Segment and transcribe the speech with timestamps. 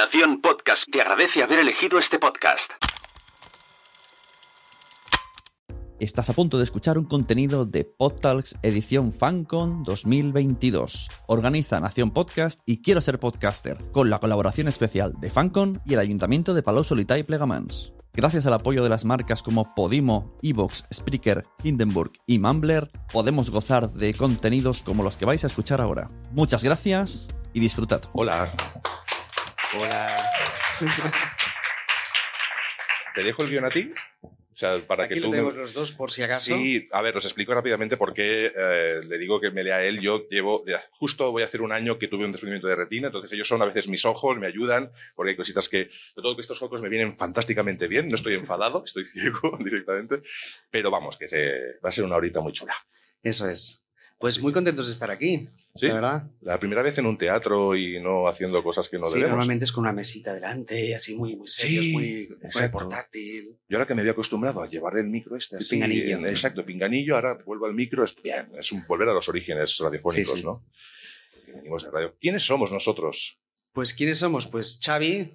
[0.00, 2.72] Nación Podcast te agradece haber elegido este podcast.
[5.98, 11.10] Estás a punto de escuchar un contenido de PodTalks edición FanCon 2022.
[11.26, 16.00] Organiza Nación Podcast y Quiero ser podcaster, con la colaboración especial de FanCon y el
[16.00, 17.92] Ayuntamiento de Palau Solità y Plegamans.
[18.14, 23.90] Gracias al apoyo de las marcas como Podimo, Evox, Spreaker, Hindenburg y Mumbler, podemos gozar
[23.90, 26.08] de contenidos como los que vais a escuchar ahora.
[26.32, 28.00] Muchas gracias y disfrutad.
[28.14, 28.50] Hola.
[29.72, 30.30] Hola.
[33.14, 33.92] ¿Te dejo el guion a ti?
[34.22, 35.30] O sea, para Aquí que lo tú...
[35.30, 36.54] tenemos los dos por si acaso.
[36.54, 40.00] Sí, a ver, os explico rápidamente por qué eh, le digo que me lea él.
[40.00, 43.06] Yo llevo, ya, justo voy a hacer un año que tuve un desprendimiento de retina,
[43.06, 46.34] entonces ellos son a veces mis ojos, me ayudan, porque hay cositas que, de todo
[46.34, 50.20] que estos focos me vienen fantásticamente bien, no estoy enfadado, estoy ciego directamente,
[50.68, 52.74] pero vamos, que se, va a ser una horita muy chula.
[53.22, 53.84] Eso es.
[54.20, 55.48] Pues muy contentos de estar aquí.
[55.74, 56.22] Sí, La verdad.
[56.42, 59.30] la primera vez en un teatro y no haciendo cosas que no sí, debemos.
[59.30, 63.56] normalmente es con una mesita delante, así muy, muy serios, Sí, muy, muy portátil.
[63.66, 66.18] Yo ahora que me había acostumbrado a llevar el micro este El así, pinganillo.
[66.18, 69.78] en- exacto, pinganillo, ahora vuelvo al micro, es bien, es un volver a los orígenes
[69.78, 70.44] radiofónicos, sí.
[70.44, 70.66] ¿no?
[71.46, 72.14] Que venimos de radio.
[72.20, 73.40] ¿Quiénes somos nosotros?
[73.72, 74.46] Pues, ¿quiénes somos?
[74.46, 75.32] Pues Xavi,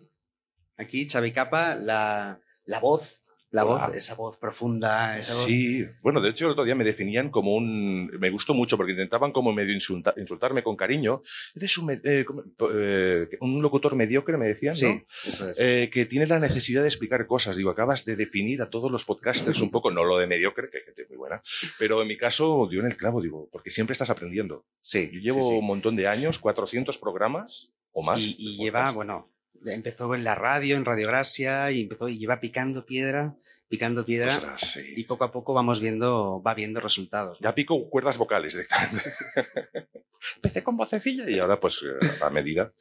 [0.77, 3.24] aquí, Xavi Capa, la, la voz,
[3.55, 3.87] la Hola.
[3.87, 5.45] voz, esa voz profunda, esa voz.
[5.45, 8.07] Sí, bueno, de hecho el otro día me definían como un...
[8.19, 11.21] Me gustó mucho porque intentaban como medio insulta- insultarme con cariño.
[11.55, 15.01] Eres un, eh, eh, un locutor mediocre, me decían, Sí, ¿no?
[15.25, 15.59] eso es.
[15.59, 17.55] Eh, que tiene la necesidad de explicar cosas.
[17.55, 20.77] Digo, acabas de definir a todos los podcasters un poco, no lo de mediocre, que
[20.79, 21.41] hay gente muy buena,
[21.79, 24.65] pero en mi caso dio en el clavo, digo, porque siempre estás aprendiendo.
[24.81, 25.55] sí, Yo llevo sí, sí.
[25.55, 28.19] un montón de años, 400 programas o más.
[28.19, 29.31] Y, lleva, bueno,
[29.65, 33.35] empezó en la radio, en Radio Gracia, y empezó, y lleva picando piedra,
[33.67, 34.93] picando piedra, Ostras, sí.
[34.95, 37.37] y poco a poco vamos viendo, va viendo resultados.
[37.39, 39.13] Ya pico cuerdas vocales directamente.
[40.35, 42.73] Empecé con vocecilla y ahora pues eh, a medida.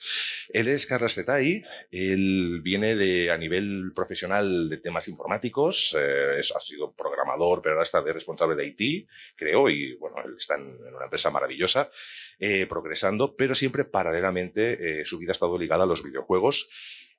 [0.51, 6.55] Él es Carlos Zetay, él viene de a nivel profesional de temas informáticos, eh, es-
[6.55, 10.55] ha sido programador, pero ahora está de responsable de IT, creo, y bueno, él está
[10.57, 11.91] en, en una empresa maravillosa,
[12.39, 16.69] eh, progresando, pero siempre paralelamente eh, su vida ha estado ligada a los videojuegos.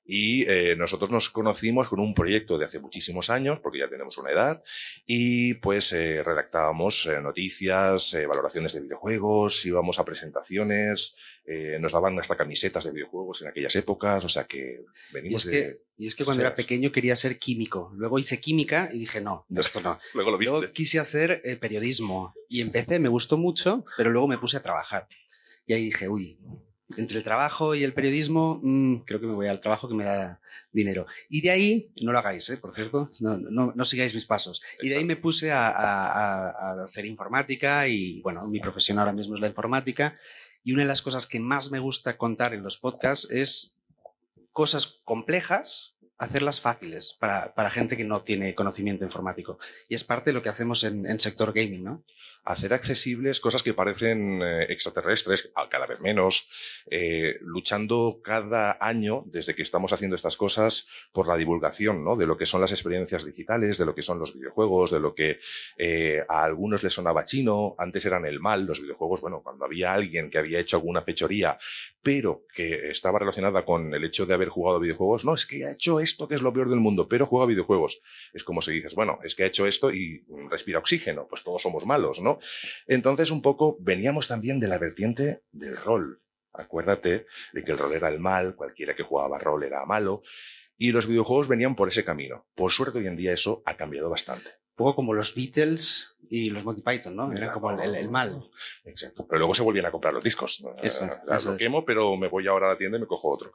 [0.05, 4.17] Y eh, nosotros nos conocimos con un proyecto de hace muchísimos años, porque ya tenemos
[4.17, 4.63] una edad,
[5.05, 11.17] y pues eh, redactábamos eh, noticias, eh, valoraciones de videojuegos, íbamos a presentaciones,
[11.47, 15.45] eh, nos daban hasta camisetas de videojuegos en aquellas épocas, o sea que Y venimos
[15.45, 15.57] es, de...
[15.57, 17.91] que, y es que cuando era pequeño quería ser químico.
[17.95, 19.99] Luego hice química y dije, no, esto no.
[20.15, 20.55] Luego lo viste.
[20.55, 24.63] Luego quise hacer eh, periodismo y empecé, me gustó mucho, pero luego me puse a
[24.63, 25.07] trabajar.
[25.67, 26.39] Y ahí dije, uy,
[26.97, 30.03] entre el trabajo y el periodismo, mm, creo que me voy al trabajo que me
[30.05, 30.39] da
[30.71, 31.07] dinero.
[31.29, 32.57] Y de ahí, no lo hagáis, ¿eh?
[32.57, 34.61] por cierto, no, no, no sigáis mis pasos.
[34.81, 36.49] Y de ahí me puse a, a- a-
[36.81, 40.15] a hacer informática y, bueno, mi profesión ahora mismo es la informática.
[40.63, 43.73] Y una de las cosas que más me gusta contar en los podcasts es
[44.51, 49.59] cosas complejas, hacerlas fáciles para, para gente que no tiene conocimiento informático.
[49.89, 52.03] Y es parte de lo que hacemos en, en sector gaming, ¿no?
[52.45, 56.47] hacer accesibles cosas que parecen eh, extraterrestres, cada vez menos,
[56.89, 62.15] eh, luchando cada año, desde que estamos haciendo estas cosas, por la divulgación ¿no?
[62.15, 65.15] de lo que son las experiencias digitales, de lo que son los videojuegos, de lo
[65.15, 65.39] que
[65.77, 69.93] eh, a algunos les sonaba chino, antes eran el mal, los videojuegos, bueno, cuando había
[69.93, 71.57] alguien que había hecho alguna fechoría,
[72.03, 75.71] pero que estaba relacionada con el hecho de haber jugado videojuegos, no, es que ha
[75.71, 78.01] hecho esto que es lo peor del mundo, pero juega videojuegos.
[78.33, 81.61] Es como si dices, bueno, es que ha hecho esto y respira oxígeno, pues todos
[81.61, 82.39] somos malos, ¿no?
[82.87, 86.21] Entonces, un poco veníamos también de la vertiente del rol.
[86.53, 90.21] Acuérdate de que el rol era el mal, cualquiera que jugaba rol era malo,
[90.77, 92.47] y los videojuegos venían por ese camino.
[92.55, 94.49] Por suerte, hoy en día eso ha cambiado bastante.
[94.71, 97.31] Un poco como los Beatles y los Monty Python, ¿no?
[97.31, 98.43] Era como el, el- el mal.
[98.83, 99.25] Exacto.
[99.27, 100.63] Pero luego se volvían a comprar los discos.
[100.81, 101.59] Eso, Eh, ah, eso lo es.
[101.59, 103.53] quemo, pero me voy ahora a la tienda y me cojo otro.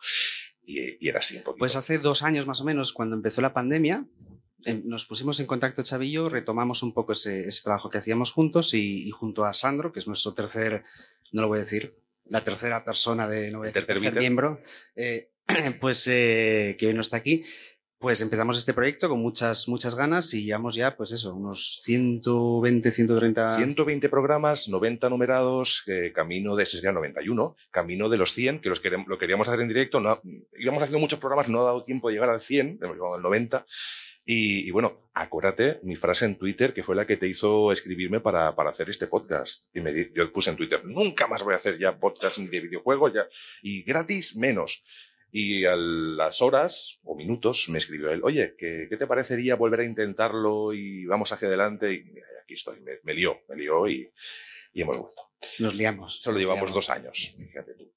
[0.65, 1.59] Y, y era así un poquito.
[1.59, 4.05] Pues hace dos años más o menos, cuando empezó la pandemia,
[4.65, 8.75] em, nos pusimos en contacto yo, retomamos un poco ese, ese trabajo que hacíamos juntos
[8.75, 10.85] y, y junto a Sandro, que es nuestro tercer,
[11.33, 11.95] no lo voy a decir,
[12.27, 14.21] la tercera persona de, no voy a El decir, tercer tercer Beatle.
[14.21, 14.61] miembro,
[14.95, 15.31] eh,
[15.81, 17.43] pues eh, que hoy no está aquí,
[18.01, 22.91] pues empezamos este proyecto con muchas, muchas ganas y llevamos ya, pues eso, unos 120,
[22.91, 23.57] 130...
[23.57, 28.71] 120 programas, 90 numerados, eh, camino de, ese sería 91, camino de los 100, que
[28.71, 30.19] los querem- lo queríamos hacer en directo, no,
[30.59, 33.23] íbamos haciendo muchos programas, no ha dado tiempo de llegar al 100, hemos llegado al
[33.23, 33.67] 90,
[34.25, 38.55] y, bueno, acuérdate mi frase en Twitter, que fue la que te hizo escribirme para,
[38.57, 41.79] para hacer este podcast, y me, yo puse en Twitter, nunca más voy a hacer
[41.79, 43.27] ya podcast de videojuegos, ya,
[43.61, 44.83] y gratis menos.
[45.33, 49.81] Y a las horas o minutos me escribió él, oye, ¿qué, qué te parecería volver
[49.81, 51.93] a intentarlo y vamos hacia adelante?
[51.93, 54.11] Y mira, aquí estoy, me, me lió, me lió y,
[54.73, 55.23] y hemos vuelto.
[55.61, 56.21] Nos liamos.
[56.21, 56.75] Solo nos llevamos liamos.
[56.75, 57.93] dos años, fíjate tú.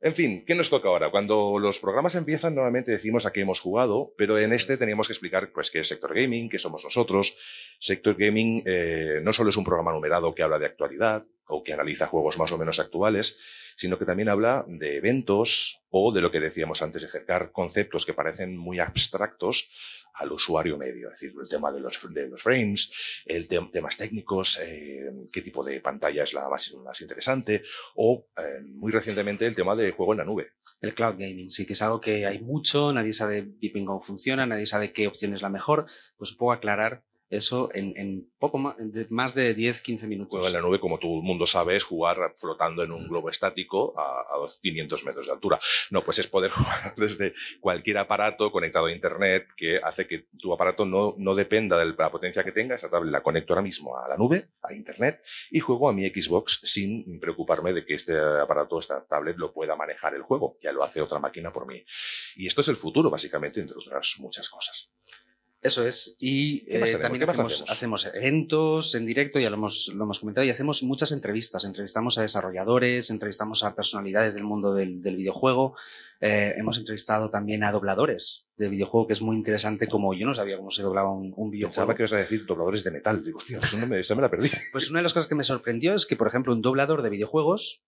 [0.00, 1.10] En fin, ¿qué nos toca ahora?
[1.10, 5.14] Cuando los programas empiezan, normalmente decimos a qué hemos jugado, pero en este teníamos que
[5.14, 7.36] explicar pues, qué es Sector Gaming, qué somos nosotros.
[7.80, 11.72] Sector Gaming eh, no solo es un programa numerado que habla de actualidad o que
[11.72, 13.38] analiza juegos más o menos actuales,
[13.76, 18.06] sino que también habla de eventos o de lo que decíamos antes, de acercar conceptos
[18.06, 19.70] que parecen muy abstractos
[20.16, 22.92] al usuario medio, es decir, el tema de los, frames,
[23.26, 27.62] el temas técnicos, eh, qué tipo de pantalla es la más, interesante,
[27.96, 30.52] o eh, muy recientemente el tema de juego en la nube.
[30.80, 34.46] El cloud gaming, sí, que es algo que hay mucho, nadie sabe bien cómo funciona,
[34.46, 39.06] nadie sabe qué opción es la mejor, pues poco aclarar eso en, poco más de,
[39.10, 40.46] más de 10, 15 minutos.
[40.46, 43.98] en la nube, como todo el mundo sabe, es jugar flotando en un globo estático
[43.98, 45.58] a, a 500 metros de altura.
[45.90, 50.52] No, pues es poder jugar desde cualquier aparato conectado a Internet que hace que tu
[50.52, 52.76] aparato no, no dependa de la potencia que tenga.
[52.76, 56.06] Esa tablet la conecto ahora mismo a la nube, a Internet, y juego a mi
[56.08, 60.58] Xbox sin preocuparme de que este aparato, esta tablet, lo pueda manejar el juego.
[60.62, 61.84] Ya lo hace otra máquina por mí.
[62.36, 64.92] Y esto es el futuro, básicamente, entre otras muchas cosas.
[65.66, 66.16] Eso es.
[66.20, 70.84] Y eh, también hacemos, eventos en directo, ya lo hemos, lo hemos comentado, y hacemos
[70.84, 71.64] muchas entrevistas.
[71.64, 75.74] Entrevistamos a desarrolladores, entrevistamos a personalidades del mundo del, videojuego.
[76.20, 80.34] Eh, hemos entrevistado también a dobladores de videojuego, que es muy interesante, como yo no
[80.34, 81.70] sabía cómo se doblaba un, videojuego.
[81.70, 83.24] Pensaba que ibas a decir dobladores de metal.
[83.24, 84.50] Digo, hostia, eso, me, me la perdí.
[84.70, 87.10] Pues una de las cosas que me sorprendió es que, por ejemplo, un doblador de
[87.10, 87.82] videojuegos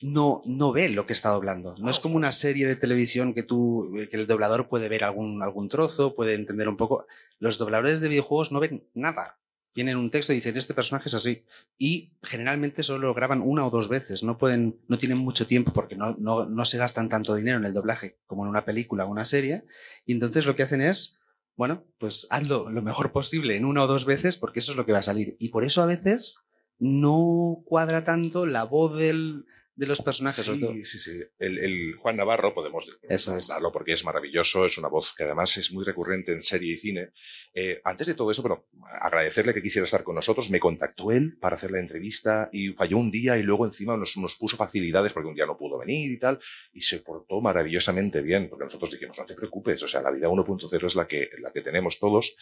[0.00, 1.74] no, no ve lo que está doblando.
[1.78, 5.42] No es como una serie de televisión que tú, que el doblador puede ver algún,
[5.42, 7.06] algún trozo, puede entender un poco.
[7.38, 9.38] Los dobladores de videojuegos no ven nada.
[9.72, 11.44] Tienen un texto y dicen, este personaje es así.
[11.76, 14.22] Y generalmente solo lo graban una o dos veces.
[14.22, 17.64] No pueden, no tienen mucho tiempo porque no, no, no se gastan tanto dinero en
[17.64, 19.64] el doblaje como en una película o una serie.
[20.06, 21.20] Y entonces lo que hacen es,
[21.56, 24.86] bueno, pues hazlo lo mejor posible en una o dos veces porque eso es lo
[24.86, 25.36] que va a salir.
[25.40, 26.38] Y por eso a veces
[26.78, 29.44] no cuadra tanto la voz del,
[29.78, 30.44] de los personajes.
[30.44, 31.20] Sí, sí, sí.
[31.38, 33.38] El, Juan Navarro, podemos Eso
[33.72, 37.10] porque es maravilloso, es una voz que además es muy recurrente en serie y cine.
[37.54, 38.66] Eh, antes de todo eso, pero
[39.00, 42.98] agradecerle que quisiera estar con nosotros, me contactó él para hacer la entrevista y falló
[42.98, 46.10] un día y luego encima nos, nos puso facilidades porque un día no pudo venir
[46.10, 46.40] y tal,
[46.72, 50.28] y se portó maravillosamente bien, porque nosotros dijimos, no te preocupes, o sea, la vida
[50.28, 52.36] 1.0 es la que, la que tenemos todos,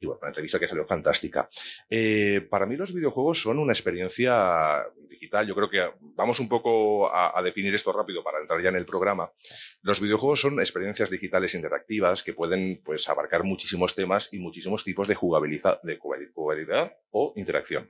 [0.00, 1.48] y bueno, una entrevista que salió fantástica.
[1.90, 5.84] Eh, para mí los videojuegos son una experiencia digital, yo creo que
[6.14, 9.32] vamos un poco a, definir esto rápido para entrar ya en el programa.
[9.82, 15.08] Los videojuegos son experiencias digitales interactivas que pueden pues, abarcar muchísimos temas y muchísimos tipos
[15.08, 17.88] de jugabilidad, de jugabilidad o interacción.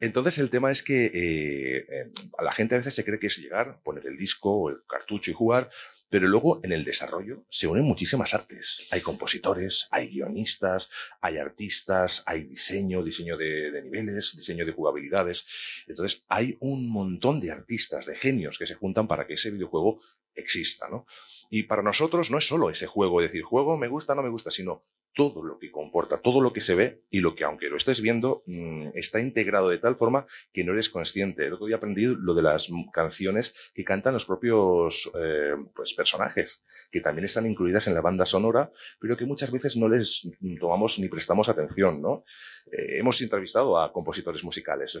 [0.00, 3.26] Entonces, el tema es que eh, eh, a la gente a veces se cree que
[3.28, 5.70] es llegar, poner el disco o el cartucho y jugar,
[6.14, 8.86] pero luego en el desarrollo se unen muchísimas artes.
[8.92, 10.88] Hay compositores, hay guionistas,
[11.20, 15.44] hay artistas, hay diseño, diseño de, niveles, diseño de jugabilidades.
[15.88, 19.98] Entonces hay un montón de artistas, de genios que se juntan para que ese videojuego
[20.36, 21.04] exista, ¿no?
[21.50, 24.52] Y para nosotros no es solo ese juego, decir, juego me gusta, no me gusta,
[24.52, 24.84] sino
[25.14, 28.02] todo lo que comporta, todo lo que se ve y lo que, aunque lo estés
[28.02, 31.46] viendo, mm, está integrado de tal forma que no eres consciente.
[31.46, 36.64] El otro día aprendí lo de las canciones que cantan los propios eh, pues, personajes,
[36.90, 40.28] que también están incluidas en la banda sonora, pero que muchas veces no les
[40.58, 42.02] tomamos ni prestamos atención.
[42.02, 42.24] ¿no?
[42.70, 45.00] Eh, hemos entrevistado a compositores musicales.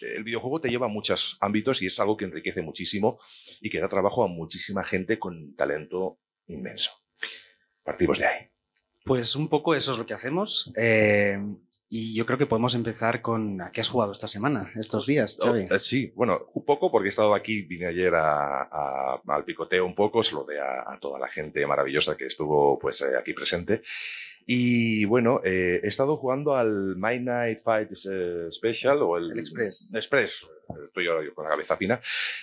[0.00, 3.20] el videojuego te lleva a muchos ámbitos y es algo que enriquece muchísimo
[3.60, 6.90] y que da trabajo a muchísima gente con talento inmenso.
[7.84, 8.51] Partimos de ahí.
[9.04, 10.72] Pues un poco eso es lo que hacemos.
[10.76, 11.38] Eh,
[11.94, 15.38] y yo creo que podemos empezar con a qué has jugado esta semana, estos días,
[15.42, 19.84] oh, eh, sí, bueno, un poco porque he estado aquí, vine ayer a, al picoteo
[19.84, 23.82] un poco, saludé a, a toda la gente maravillosa que estuvo pues eh, aquí presente.
[24.46, 29.92] Y bueno, eh, he estado jugando al My Night Fight eh, Special o el, Express.
[29.94, 30.48] Express.
[30.86, 32.00] Estoy yo con la cabeza fina.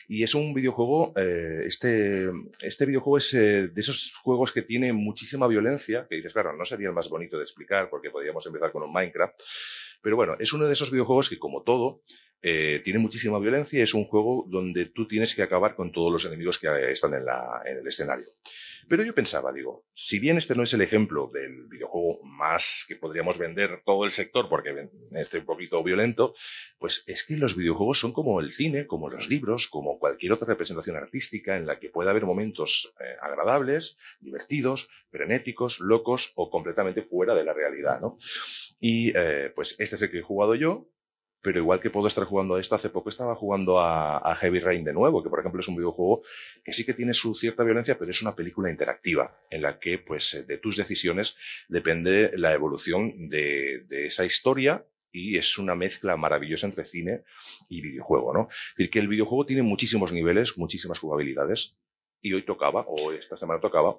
[0.07, 2.29] Y es un videojuego, eh, este,
[2.61, 6.89] este videojuego es de esos juegos que tiene muchísima violencia, que dices, claro, no sería
[6.89, 9.33] el más bonito de explicar porque podríamos empezar con un Minecraft.
[10.01, 12.03] Pero bueno, es uno de esos videojuegos que como todo,
[12.41, 16.23] tiene muchísima violencia y es un juego donde tú tienes que acabar con todos los
[16.23, 18.27] enemigos que están en, la, en el escenario.
[18.89, 22.95] Pero yo pensaba, digo, si bien este no es el ejemplo del videojuego más que
[22.95, 26.33] podríamos vender todo el sector porque este un poquito violento,
[26.79, 30.47] pues es que los videojuegos son como el cine, como los libros, como cualquier otra
[30.47, 37.03] representación artística en la que puede haber momentos eh, agradables, divertidos, frenéticos, locos o completamente
[37.03, 38.17] fuera de la realidad, ¿no?
[38.79, 40.89] Y eh, pues este es el que he jugado yo,
[41.41, 44.83] pero igual que puedo estar jugando a esto, hace poco estaba jugando a, Heavy Rain
[44.83, 46.21] de nuevo, que por ejemplo es un videojuego
[46.63, 49.99] que sí que tiene su cierta violencia, pero es una película interactiva en la que
[49.99, 56.67] pues de tus decisiones depende la evolución de, esa historia y es una mezcla maravillosa
[56.67, 57.23] entre cine
[57.67, 58.47] y videojuego, ¿no?
[58.49, 61.77] Es decir, que el videojuego tiene muchísimos niveles, muchísimas jugabilidades,
[62.21, 63.97] y hoy tocaba, o esta semana tocaba,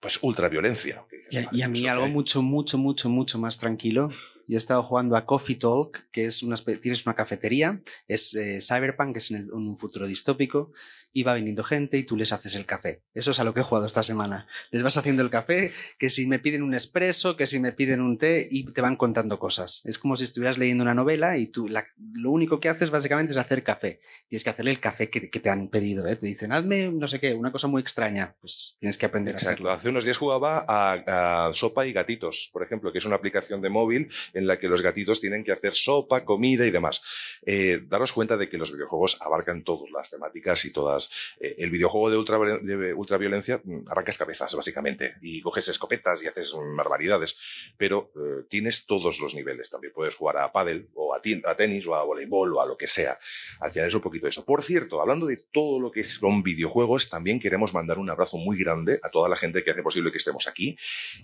[0.00, 1.04] pues ultraviolencia.
[1.30, 4.10] Y, y a mí algo mucho, mucho, mucho, mucho más tranquilo
[4.46, 8.58] yo he estado jugando a Coffee Talk, que es una, tienes una cafetería, es eh,
[8.60, 10.72] Cyberpunk, que es en, un futuro distópico,
[11.12, 13.02] y va viniendo gente y tú les haces el café.
[13.14, 14.46] Eso es a lo que he jugado esta semana.
[14.70, 18.02] Les vas haciendo el café, que si me piden un espresso, que si me piden
[18.02, 19.80] un té, y te van contando cosas.
[19.84, 23.38] Es como si estuvieras leyendo una novela y tú lo único que haces básicamente es
[23.38, 24.00] hacer café.
[24.28, 26.06] Tienes que hacerle el café que, te han pedido.
[26.06, 26.16] ¿eh?
[26.16, 28.36] Te dicen, hazme no sé qué, una cosa muy extraña.
[28.40, 29.48] Pues tienes que aprender Exacto.
[29.48, 29.70] a hacerlo.
[29.72, 33.62] Hace unos días jugaba a, a Sopa y Gatitos, por ejemplo, que es una aplicación
[33.62, 37.02] de móvil en la que los gatitos tienen que hacer sopa, comida y demás.
[37.44, 41.10] Eh, daros cuenta de que los videojuegos abarcan todas las temáticas y todas.
[41.40, 46.28] Eh, el videojuego de, ultra, de ultraviolencia mm, arrancas cabezas, básicamente, y coges escopetas y
[46.28, 47.38] haces barbaridades,
[47.78, 49.70] pero eh, tienes todos los niveles.
[49.70, 51.20] También puedes jugar a pádel o a,
[51.56, 53.18] tenis o a voleibol o a lo que sea.
[53.60, 54.44] Al final es un poquito eso.
[54.44, 58.58] Por cierto, hablando de todo lo que son videojuegos, también queremos mandar un abrazo muy
[58.58, 60.76] grande a toda la gente que hace posible que estemos aquí.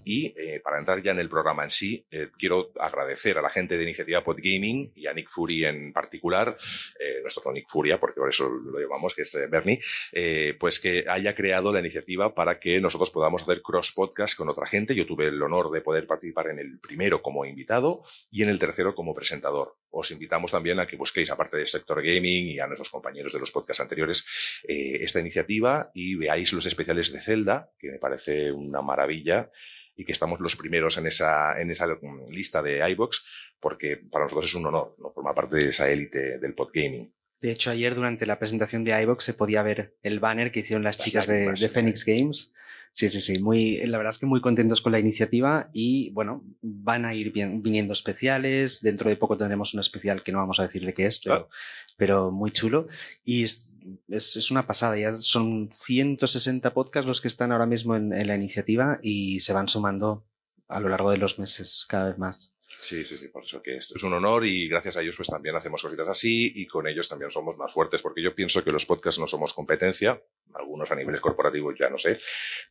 [0.04, 2.07] Y para entrar ya en el programa en sí,
[2.38, 6.56] quiero agradecer a la gente de iniciativa Podgaming y a Nick Fury en particular,
[6.99, 9.80] eh, nuestro Nick Furia, porque por eso lo llamamos, que es eh, Bernie,
[10.12, 14.49] eh, pues que haya creado la iniciativa para que nosotros podamos hacer cross podcast con
[14.49, 14.94] otra gente.
[14.94, 18.59] Yo tuve el honor de poder participar en el primero como invitado y en el
[18.59, 19.76] tercero como presentador.
[19.90, 23.40] Os invitamos también a que busquéis, aparte de Sector Gaming y a nuestros compañeros de
[23.40, 24.26] los podcasts anteriores,
[24.64, 29.50] esta iniciativa y veáis los especiales de Zelda, que me parece una maravilla
[30.02, 31.87] y que estamos los primeros en esa, en esa
[32.28, 33.25] lista de iBox,
[33.61, 35.12] porque para nosotros es un honor ¿no?
[35.12, 37.14] formar parte de esa élite del podgaming.
[37.40, 40.82] De hecho, ayer durante la presentación de iBox se podía ver el banner que hicieron
[40.82, 42.52] las, chicas de, de, Phoenix Games.
[42.92, 43.42] Sí, sí, sí.
[43.42, 47.32] Muy, la verdad es que muy contentos con la iniciativa y bueno, van a ir
[47.32, 48.82] bien, viniendo especiales.
[48.82, 51.34] Dentro de poco tendremos un especial que no vamos a decir de qué es, pero,
[51.34, 51.49] ah.
[51.96, 52.88] pero muy chulo.
[53.25, 53.70] Y es,
[54.08, 58.37] es, una pasada, ya son 160 podcasts los que están ahora mismo en, en la
[58.37, 60.26] iniciativa y se van sumando
[60.68, 62.54] a lo largo de los meses cada vez más.
[62.82, 65.28] Sí, sí, sí, por eso que es, es, un honor y gracias a ellos pues
[65.28, 68.72] también hacemos cositas así y con ellos también somos más fuertes porque yo pienso que
[68.72, 70.20] los podcasts no somos competencia,
[70.54, 72.18] algunos a niveles corporativos ya no sé,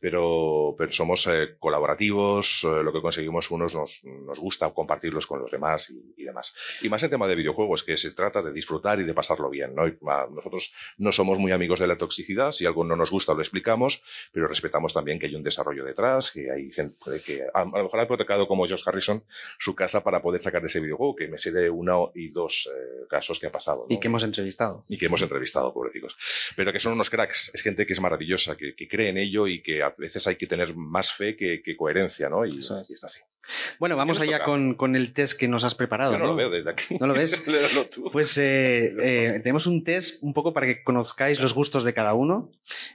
[0.00, 5.40] pero, pero somos eh, colaborativos, eh, lo que conseguimos unos nos, nos, gusta compartirlos con
[5.40, 6.54] los demás y, demás.
[6.82, 9.74] Y más en tema de videojuegos, que se trata de disfrutar y de pasarlo bien,
[9.74, 9.86] ¿no?
[9.86, 9.98] Y,
[10.30, 14.02] nosotros no somos muy amigos de la toxicidad, si algo no nos gusta lo explicamos,
[14.32, 17.84] pero respetamos también que hay un desarrollo detrás, que hay gente que a, a lo
[17.84, 19.24] mejor ha protecado como Josh Harrison
[19.58, 23.06] su casa para poder sacar ese videojuego, que me sé de uno y dos eh,
[23.08, 23.86] casos que ha pasado.
[23.88, 23.94] ¿no?
[23.94, 24.84] Y que hemos entrevistado.
[24.88, 26.16] Y que hemos entrevistado, pobrecicos.
[26.56, 29.46] Pero que son unos cracks, es gente que es maravillosa, que, que cree en ello
[29.46, 32.44] y que a veces hay que tener más fe que, que coherencia, ¿no?
[32.46, 32.90] Y, Eso es.
[32.90, 33.20] y está así.
[33.78, 36.12] Bueno, vamos allá con, con, el test que nos has preparado.
[36.12, 36.30] Yo no, ¿no?
[36.30, 36.96] lo veo desde aquí.
[37.00, 37.44] ¿No lo ves?
[38.12, 42.14] pues eh, eh, tenemos un test un poco para que conozcáis los gustos de cada
[42.14, 42.52] uno.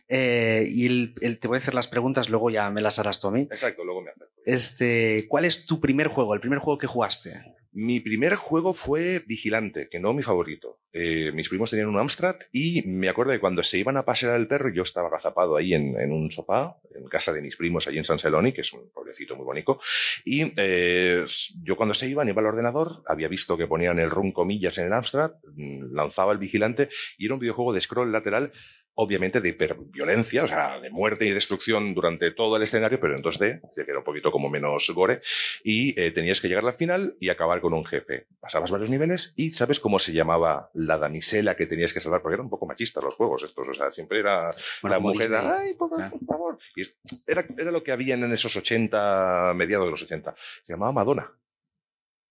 [0.08, 3.20] Eh, y el, el, te voy a hacer las preguntas, luego ya me las harás
[3.20, 3.42] tú a mí.
[3.42, 4.28] Exacto, luego me haces.
[4.46, 7.42] Este, ¿Cuál es tu primer juego, el primer juego que jugaste?
[7.72, 10.80] Mi primer juego fue Vigilante, que no mi favorito.
[10.92, 14.36] Eh, mis primos tenían un Amstrad y me acuerdo de cuando se iban a pasear
[14.36, 17.88] el perro, yo estaba agazapado ahí en, en, un sofá, en casa de mis primos,
[17.88, 19.80] allí en San Celoni, que es un pueblecito muy bonito.
[20.26, 21.24] Y eh,
[21.62, 24.88] yo cuando se iban, iba al ordenador, había visto que ponían el run comillas en
[24.88, 26.90] el Amstrad, mm, lanzaba el Vigilante
[27.20, 28.52] y era un videojuego de scroll lateral
[29.00, 33.22] obviamente de hiperviolencia, o sea, de muerte y destrucción durante todo el escenario, pero en
[33.22, 35.22] 2D, que era un poquito como menos gore,
[35.64, 38.26] y eh, tenías que llegar al final y acabar con un jefe.
[38.40, 42.24] Pasabas varios niveles y ¿sabes cómo se llamaba la damisela que tenías que salvar?
[42.24, 45.30] Porque eran un poco machistas los juegos estos, o sea, siempre era bueno, la mujer,
[45.30, 45.48] Disney.
[45.48, 46.58] ay, por, por favor.
[46.76, 46.82] Y
[47.28, 50.34] era, era lo que habían en esos 80, mediados de los 80.
[50.64, 51.32] Se llamaba Madonna.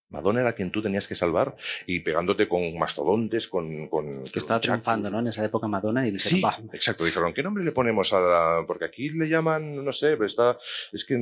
[0.09, 3.89] Madonna era quien tú tenías que salvar y pegándote con mastodontes, con...
[3.89, 5.21] con que estaba triunfando, ¿no?
[5.21, 6.59] En esa época Madonna y dijeron, sí, bah.
[6.73, 7.05] exacto.
[7.05, 8.65] Dijeron, ¿qué nombre le ponemos a la...?
[8.67, 10.59] Porque aquí le llaman, no sé, pero está...
[10.93, 11.17] Es que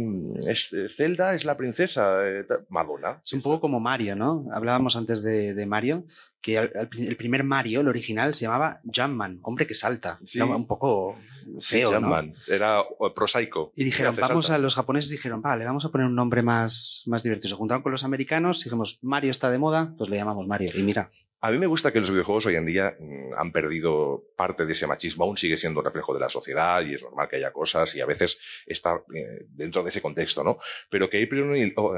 [0.47, 2.29] es, Zelda es la princesa.
[2.29, 3.21] Eh, Madonna.
[3.25, 4.47] Es un poco como Mario, ¿no?
[4.53, 6.05] Hablábamos antes de, de Mario,
[6.41, 10.19] que el, el, primer Mario, el original, se llamaba Jumpman, hombre que salta.
[10.25, 10.39] Sí.
[10.39, 11.17] Era un poco
[11.61, 12.33] feo, sí, ¿no?
[12.49, 12.83] Era
[13.15, 13.73] prosaico.
[13.75, 14.57] Y dijeron, vamos salta.
[14.57, 17.49] a los japoneses dijeron, vale, vamos a poner un nombre más, más divertido.
[17.49, 18.61] Se juntaron con los americanos,
[19.03, 20.71] Mario está de moda, pues le llamamos Mario.
[20.75, 21.11] Y mira.
[21.45, 24.73] A mí me gusta que los videojuegos hoy en día mm, han perdido parte de
[24.73, 27.53] ese machismo, aún sigue siendo un reflejo de la sociedad y es normal que haya
[27.53, 30.57] cosas y a veces está eh, dentro de ese contexto, ¿no?
[30.89, 31.95] Pero que April oh,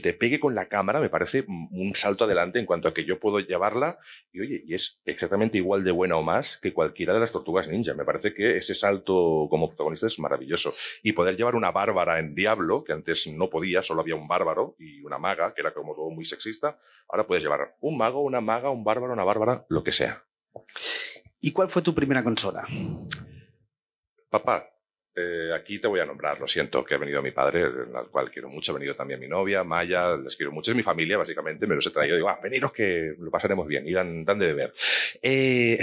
[0.00, 3.18] te pegue con la cámara me parece un salto adelante en cuanto a que yo
[3.18, 3.98] puedo llevarla
[4.30, 7.66] y oye, y es exactamente igual de buena o más que cualquiera de las tortugas
[7.66, 7.94] ninja.
[7.94, 10.72] Me parece que ese salto como protagonista es maravilloso.
[11.02, 14.76] Y poder llevar una bárbara en Diablo, que antes no podía, solo había un bárbaro
[14.78, 16.78] y una maga, que era como todo muy sexista,
[17.08, 20.24] ahora puedes llevar un mago, una maga maga, un bárbaro, una bárbara, lo que sea.
[21.40, 22.66] ¿Y cuál fue tu primera consola?
[24.28, 24.68] Papá,
[25.14, 28.30] eh, aquí te voy a nombrar, lo siento, que ha venido mi padre, al cual
[28.30, 31.66] quiero mucho, ha venido también mi novia, Maya, les quiero mucho, es mi familia, básicamente,
[31.66, 34.74] me los he traído, digo, ah, veniros que lo pasaremos bien, y dan, de beber.
[35.22, 35.78] Eh,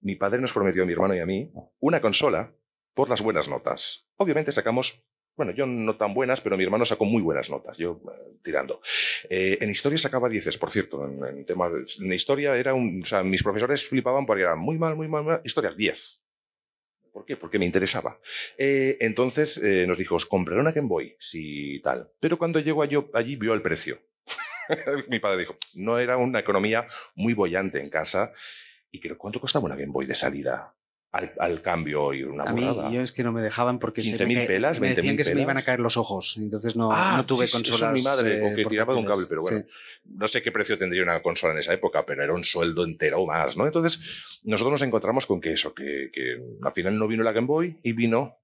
[0.00, 2.52] mi padre nos prometió a mi hermano y a mí una consola
[2.94, 4.08] por las buenas notas.
[4.16, 5.04] Obviamente sacamos
[5.38, 8.82] bueno, yo no tan buenas, pero mi hermano sacó muy buenas notas, yo eh, tirando.
[9.30, 13.06] Eh, en historia sacaba dieces, por cierto, en, tema de, en historia era un, o
[13.06, 16.22] sea, mis profesores flipaban porque eran muy mal, muy mal, historia 10.
[17.12, 17.36] ¿Por qué?
[17.36, 18.18] Porque me interesaba.
[18.58, 22.10] Eh, entonces nos dijo, os compraré una Game Boy, si tal.
[22.20, 24.00] Pero cuando llegó yo, allí vio el precio.
[25.08, 28.32] mi padre dijo, no era una economía muy bollante en casa.
[28.90, 30.74] ¿Y creo cuánto costaba una Game Boy de salida?
[31.10, 32.62] Al, cambio y una A mí
[32.92, 35.42] yo es que no me dejaban porque se me, pelas, me decían que se me
[35.42, 37.94] iban a caer los ojos, entonces no, ah, no tuve consolas.
[37.94, 39.64] mi madre, o que tiraba de un cable, pero bueno,
[40.04, 43.20] no sé qué precio tendría una consola en esa época, pero era un sueldo entero
[43.20, 43.66] o más, ¿no?
[43.66, 47.46] Entonces nosotros nos encontramos con que eso, que, que al final no vino la Game
[47.46, 48.36] Boy y vino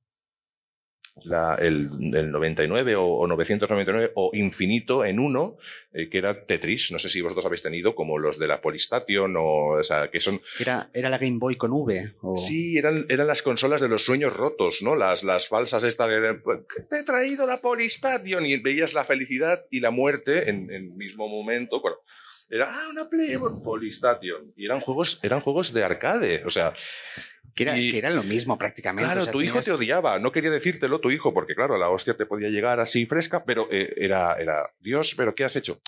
[1.23, 5.56] la, el, el, 99 o, o, 999 o infinito en uno,
[5.92, 6.90] eh, que era Tetris.
[6.92, 10.21] No sé si vosotros habéis tenido como los de la Polystation o, o sea, que
[10.21, 10.40] son...
[10.59, 12.14] Era, era la Game Boy con V.
[12.23, 12.37] O...
[12.37, 14.97] Sí, eran, eran las consolas de los sueños rotos, ¿no?
[14.97, 16.40] Las, las falsas estas de,
[16.90, 21.28] te he traído la Polystation y veías la felicidad y la muerte en el mismo
[21.28, 21.80] momento.
[21.80, 21.97] Bueno,
[22.50, 24.52] era ah, una Play Polystation.
[24.56, 26.42] Y eran juegos, eran juegos de arcade.
[26.44, 26.75] O sea,
[27.55, 29.13] que, era, que eran lo mismo prácticamente.
[29.13, 32.27] Claro, tu hijo te odiaba, no quería decírtelo tu hijo, porque claro, la hostia te
[32.27, 35.81] podía llegar así fresca, pero eh, era, era, Dios, pero ¿qué has hecho?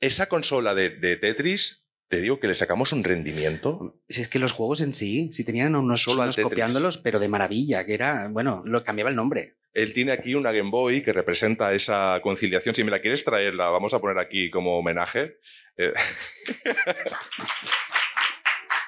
[0.00, 4.00] Esa consola de, de, Tetris, te digo que le sacamos un rendimiento.
[4.08, 7.84] Si es que los juegos en sí, si tenían unos solo copiándolos, pero de maravilla,
[7.84, 9.56] que era, bueno, lo cambiaba el nombre.
[9.74, 12.74] Él tiene aquí una Game Boy que representa esa conciliación.
[12.74, 15.38] Si me la quieres traer, la vamos a poner aquí como homenaje.
[15.78, 15.92] Eh,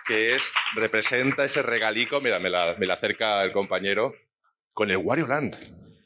[0.05, 4.15] que es, representa ese regalico, mira, me la, me la acerca el compañero,
[4.73, 5.57] con el Wario Land.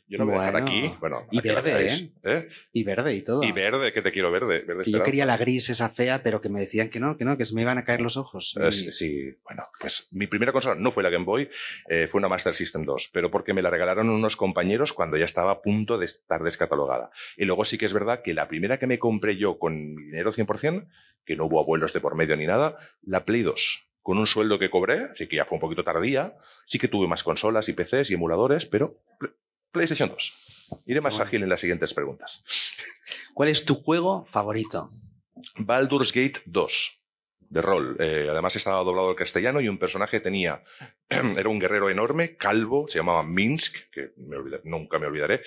[0.08, 0.90] Yo no me voy a dejar aquí.
[1.00, 2.12] Bueno, y verde, ¿eh?
[2.22, 2.48] ¿eh?
[2.72, 3.42] Y verde y todo.
[3.42, 4.64] Y verde, que te quiero verde.
[4.82, 7.36] que yo quería la gris esa fea, pero que me decían que no, que no,
[7.36, 8.54] que se me iban a caer los ojos.
[8.70, 11.50] sí, bueno, pues mi primera consola no fue la Game Boy,
[11.90, 15.26] eh, fue una Master System 2, pero porque me la regalaron unos compañeros cuando ya
[15.26, 17.10] estaba a punto de estar descatalogada.
[17.36, 20.32] Y luego sí que es verdad que la primera que me compré yo con dinero
[20.32, 20.88] 100%,
[21.26, 24.58] que no hubo abuelos de por medio ni nada, la Play 2 con un sueldo
[24.58, 26.34] que cobré, así que ya fue un poquito tardía.
[26.64, 29.02] Sí que tuve más consolas y PCs y emuladores, pero
[29.70, 30.34] PlayStation 2.
[30.86, 32.42] Iré más ágil en las siguientes preguntas.
[33.34, 34.88] ¿Cuál es tu juego favorito?
[35.58, 37.02] Baldur's Gate 2
[37.50, 37.96] de rol.
[38.00, 40.64] Eh, además estaba doblado al castellano y un personaje tenía,
[41.10, 44.14] era un guerrero enorme, calvo, se llamaba Minsk, que
[44.64, 45.42] nunca me olvidaré,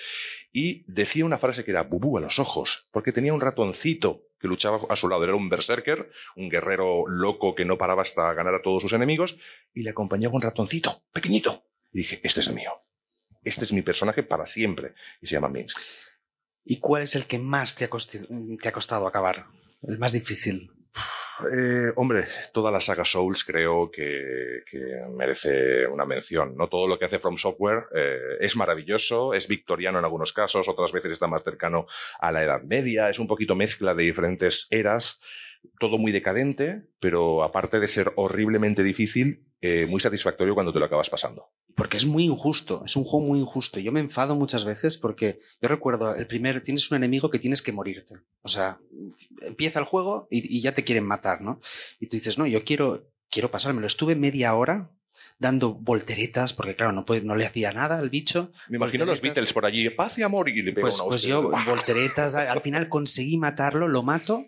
[0.52, 4.48] y decía una frase que era bubú a los ojos, porque tenía un ratoncito que
[4.48, 5.22] luchaba a su lado.
[5.22, 9.38] Era un berserker, un guerrero loco que no paraba hasta ganar a todos sus enemigos,
[9.72, 11.64] y le acompañaba un ratoncito, pequeñito.
[11.92, 12.72] Y dije, este es el mío.
[13.44, 14.94] Este es mi personaje para siempre.
[15.20, 15.78] Y se llama Minsk.
[16.64, 19.46] ¿Y cuál es el que más te ha, te ha costado acabar?
[19.82, 20.70] El más difícil.
[21.40, 24.62] Eh, hombre, toda la saga Souls creo que,
[25.10, 26.56] merece una mención.
[26.56, 30.68] No todo lo que hace From Software eh, es maravilloso, es victoriano en algunos casos,
[30.68, 31.86] otras veces está más cercano
[32.18, 35.20] a la Edad Media, es un poquito mezcla de diferentes eras,
[35.78, 40.86] todo muy decadente, pero aparte de ser horriblemente difícil, eh, muy satisfactorio cuando te lo
[40.86, 41.52] acabas pasando.
[41.76, 43.78] Porque es muy injusto, es un juego muy injusto.
[43.78, 47.62] Yo me enfado muchas veces porque yo recuerdo, el primer, tienes un enemigo que tienes
[47.62, 48.16] que morirte.
[48.42, 48.80] O sea,
[49.40, 51.60] empieza el juego y, ya te quieren matar, ¿no?
[52.00, 53.86] Y tú dices, no, yo quiero, quiero pasármelo.
[53.86, 54.90] Estuve media hora
[55.38, 58.50] dando volteretas, porque claro, no, no le hacía nada al bicho.
[58.68, 61.22] Me imagino los Beatles por allí, paz y amor, y le pego pues, una Pues
[61.22, 64.44] yo, volteretas, al final conseguí matarlo, lo mato,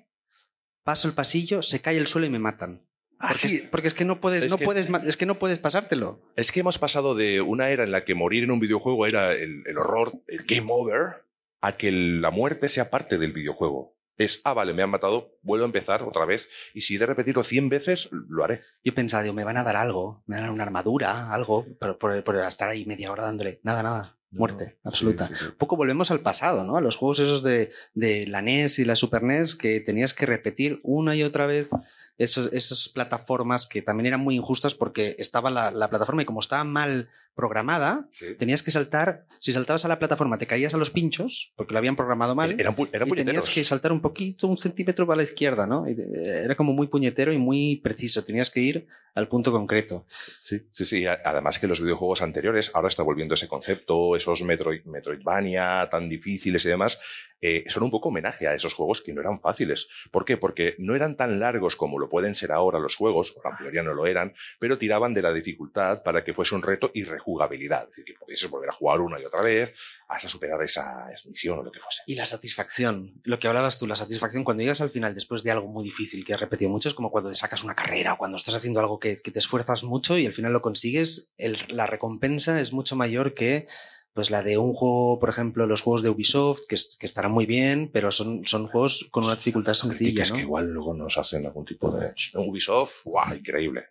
[0.83, 2.83] paso el pasillo, se cae el suelo y me matan.
[3.19, 3.57] Ah, porque, sí.
[3.57, 6.21] es, porque, es, que no puedes, es no que, puedes, es que no puedes pasártelo.
[6.37, 9.33] Es que hemos pasado de una era en la que morir en un videojuego era
[9.33, 11.25] el, el horror, el game over,
[11.61, 13.95] a que la muerte sea parte del videojuego.
[14.17, 16.49] Es, ah, vale, me han matado, vuelvo a empezar otra vez.
[16.73, 18.61] Y si de repetirlo 100 veces, lo haré.
[18.85, 21.67] Yo pensaba, digo, me van a dar algo, me van a dar una armadura, algo,
[21.81, 23.61] pero por, por estar ahí media hora dándole.
[23.65, 24.19] Nada, nada.
[24.31, 25.27] muerte absoluta.
[25.29, 25.51] Sí, sí, sí.
[25.51, 26.77] Un poco volvemos al pasado, ¿no?
[26.77, 30.27] A los juegos esos de, de la NES y la Super NES que tenías que
[30.27, 31.71] repetir una y otra vez
[32.19, 36.41] esos, esas plataformas que también eran muy injustas porque estaba la, la plataforma y como
[36.41, 38.37] estaba mal programada, Sí.
[38.39, 41.79] tenías que saltar, si saltabas a la plataforma te caías a los pinchos porque lo
[41.79, 42.55] habían programado mal.
[42.59, 45.85] Eran, pu- eran y tenías que saltar un poquito, un centímetro para la izquierda, ¿no?
[45.85, 45.97] Eh,
[46.45, 48.25] Era como muy puñetero y muy preciso.
[48.25, 50.07] Tenías que ir al punto concreto.
[50.39, 51.07] Sí, sí, sí.
[51.07, 56.65] Además que los videojuegos anteriores, ahora está volviendo ese concepto, esos Metroid, Metroidvania tan difíciles
[56.65, 57.01] y demás,
[57.41, 59.89] eh, son un poco homenaje a esos juegos que no eran fáciles.
[60.11, 60.37] ¿Por qué?
[60.37, 63.83] Porque no eran tan largos como lo pueden ser ahora los juegos, o la mayoría
[63.83, 67.85] no lo eran, pero tiraban de la dificultad para que fuese un reto y rejugabilidad.
[67.85, 69.75] Es decir, que pudieses volver a jugar una y otra vez
[70.09, 72.03] hasta superar esa misión o lo que fuese.
[72.07, 75.51] Y la satisfacción, lo que hablabas tú, la satisfacción cuando llegas al final después de
[75.51, 78.19] algo muy difícil que has repetido mucho, es como cuando te sacas una carrera o
[78.19, 81.57] cuando estás haciendo algo que, que te esfuerzas mucho y al final lo consigues, el-
[81.71, 83.67] la recompensa es mucho mayor que
[84.15, 87.33] pues la de un juego, por ejemplo, los juegos de Ubisoft, que, es- que estarán
[87.33, 90.37] muy bien, pero son, son juegos con una dificultad sencilla, Es ¿no?
[90.37, 92.15] que igual luego nos hacen algún tipo de...
[92.35, 93.35] Ubisoft, ¡guau!
[93.35, 93.87] Increíble.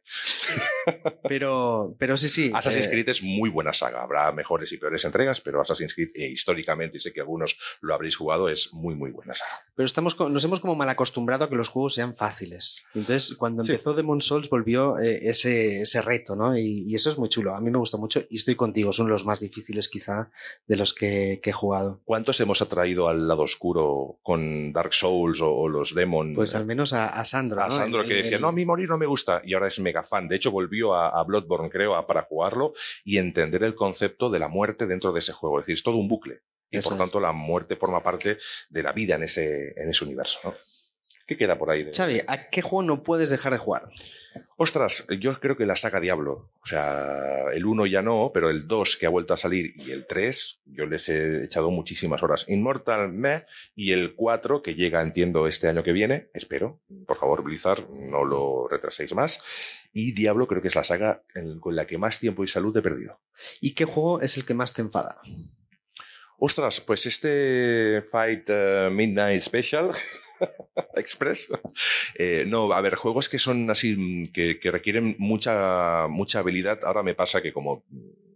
[1.27, 2.51] Pero, pero sí, sí.
[2.53, 4.03] Assassin's eh, Creed es muy buena saga.
[4.03, 7.93] Habrá mejores y peores entregas, pero Assassin's Creed, eh, históricamente, y sé que algunos lo
[7.93, 9.51] habréis jugado, es muy, muy buena saga.
[9.75, 12.83] Pero estamos, nos hemos como mal acostumbrado a que los juegos sean fáciles.
[12.93, 13.71] Entonces, cuando Sí.
[13.71, 16.57] empezó Demon Souls volvió eh, ese, ese reto, ¿no?
[16.57, 17.55] Y, y eso es muy chulo.
[17.55, 18.91] A mí me gustó mucho y estoy contigo.
[18.91, 20.12] Son los más difíciles quizá
[20.67, 22.01] de los que, que he jugado.
[22.05, 26.33] ¿Cuántos hemos atraído al lado oscuro con Dark Souls o, o los Demon?
[26.33, 27.61] Pues al menos a, a Sandro.
[27.61, 27.71] a ¿no?
[27.71, 29.79] Sandro El- que decía, el- no, a mí morir no me gusta, y ahora es
[29.79, 30.27] mega fan.
[30.27, 32.73] De hecho, volvió a, a Bloodborne, creo, a- para jugarlo
[33.03, 35.59] y entender el concepto de la muerte dentro de ese juego.
[35.59, 36.41] Es decir, es todo un bucle.
[36.69, 36.99] Y Eso por es.
[37.03, 38.37] tanto, la muerte forma parte
[38.69, 40.39] de la vida en ese, en ese universo.
[40.43, 40.53] ¿no?
[41.25, 41.83] ¿Qué queda por ahí?
[41.83, 43.89] de- Xavi, ¿a qué juego no puedes dejar de jugar?
[44.57, 48.67] Ostras, yo creo que la saga Diablo, o sea, el 1 ya no, pero el
[48.67, 52.45] 2 que ha vuelto a salir y el 3, yo les he echado muchísimas horas.
[52.47, 56.81] Immortal Me y el 4 que llega, entiendo, este año que viene, espero.
[57.05, 59.41] Por favor, Blizzard, no lo retraséis más.
[59.93, 61.23] Y Diablo creo que es la saga
[61.59, 63.19] con la que más tiempo y salud he perdido.
[63.61, 65.21] ¿Y qué juego es el que más te enfada?
[66.37, 69.91] Ostras, pues este Fight eh, Midnight Special
[70.95, 71.51] Express.
[72.15, 76.79] eh, no, a ver, juegos que son así, que, que requieren mucha, mucha habilidad.
[76.83, 77.83] Ahora me pasa que como,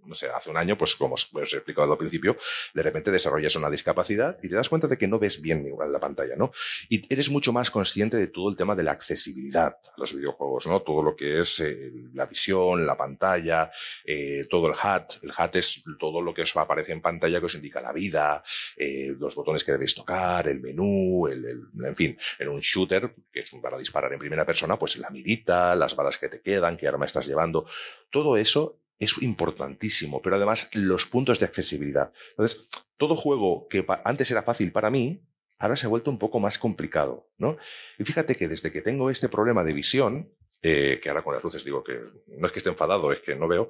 [0.07, 2.37] no sé, hace un año, pues como os he explicado al principio,
[2.73, 5.91] de repente desarrollas una discapacidad y te das cuenta de que no ves bien igual
[5.91, 6.51] la pantalla, ¿no?
[6.89, 10.67] Y eres mucho más consciente de todo el tema de la accesibilidad a los videojuegos,
[10.67, 10.81] ¿no?
[10.81, 13.71] Todo lo que es eh, la visión, la pantalla,
[14.05, 15.23] eh, todo el HUD.
[15.23, 18.43] El HUD es todo lo que os aparece en pantalla que os indica la vida,
[18.77, 23.13] eh, los botones que debéis tocar, el menú, el, el- en fin, en un shooter,
[23.31, 26.77] que es para disparar en primera persona, pues la mirita, las balas que te quedan,
[26.77, 27.65] qué arma estás llevando,
[28.11, 32.11] todo eso es importantísimo, pero además los puntos de accesibilidad.
[32.31, 35.21] Entonces, todo juego que antes era fácil para mí,
[35.59, 37.57] ahora se ha vuelto un poco más complicado, ¿no?
[37.97, 41.43] Y fíjate que desde que tengo este problema de visión, eh, que ahora con las
[41.43, 43.69] luces digo que no es que esté enfadado, es que no veo,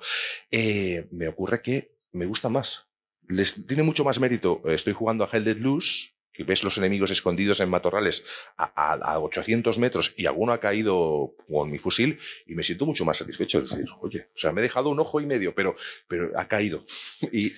[0.52, 2.88] eh, me ocurre que me gusta más.
[3.28, 4.62] Les tiene mucho más mérito.
[4.66, 8.24] eh, Estoy jugando a Hell Let Loose, que ves los enemigos escondidos en matorrales
[8.58, 12.86] a, a- a 800 metros y alguno ha caído con mi fusil y me siento
[12.86, 13.64] mucho más satisfecho.
[14.02, 15.76] Oye, o sea, me he dejado un ojo y medio, pero,
[16.08, 16.86] pero ha caído.
[17.34, 17.52] Y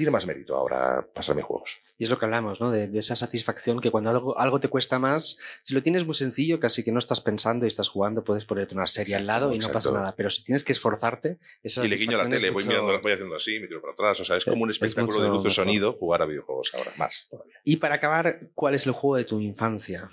[0.00, 1.80] tiene más mérito ahora pasarme juegos.
[1.98, 2.70] Y es lo que hablamos, ¿no?
[2.70, 6.14] De, de esa satisfacción que cuando algo, algo te cuesta más, si lo tienes muy
[6.14, 9.52] sencillo, casi que no estás pensando y estás jugando, puedes ponerte una serie al lado
[9.52, 10.14] y no pasa nada.
[10.16, 13.36] Pero si tienes que esforzarte, esa Y le guiño la tele, voy mirando, voy haciendo
[13.36, 14.18] así, me tiro para atrás.
[14.20, 16.92] O sea, es como un Es espectáculo de luz y sonido jugar a videojuegos ahora,
[16.96, 17.60] más todavía.
[17.64, 20.10] Y para acabar, ¿cuál es el juego de tu infancia?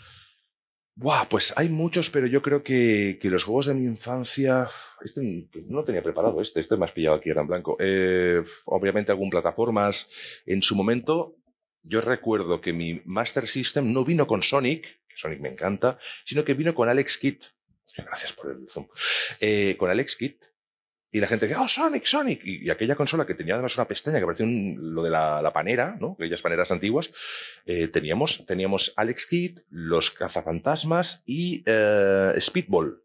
[0.99, 4.67] Buah, pues hay muchos, pero yo creo que, los juegos de mi infancia.
[4.99, 7.77] Este no tenía preparado, este, este me has pillado aquí, era en blanco.
[7.79, 10.09] Eh, obviamente, algún plataformas.
[10.47, 11.35] En su momento,
[11.83, 16.43] yo recuerdo que mi Master System no vino con Sonic, que Sonic me encanta, sino
[16.43, 17.43] que vino con Alex Kidd.
[17.95, 18.87] Gracias por el zoom.
[19.39, 20.37] Eh, con Alex Kidd.
[21.11, 22.41] Y la gente decía, oh, Sonic, Sonic.
[22.43, 25.97] Y, aquella consola que tenía además una pestaña que parecía lo de la, la panera,
[25.99, 26.13] ¿no?
[26.19, 27.11] Aquellas paneras antiguas.
[27.65, 33.01] eh, teníamos, teníamos Alex Kidd, los cazafantasmas y eh, Speedball,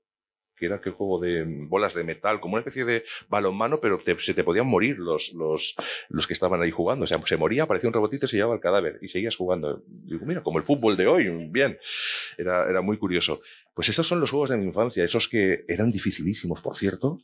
[0.57, 4.35] que era aquel juego de bolas de metal, como una especie de balonmano, pero se
[4.35, 5.77] te podían morir los, los,
[6.09, 7.05] los que estaban ahí jugando.
[7.05, 9.83] O sea, se moría, aparecía un robotito y se llevaba el cadáver y seguías jugando.
[9.87, 11.79] Digo, mira, como el fútbol de hoy, bien.
[12.37, 13.41] Era, era muy curioso.
[13.75, 17.21] Pues esos son los juegos de mi infancia, esos que eran dificilísimos, por cierto.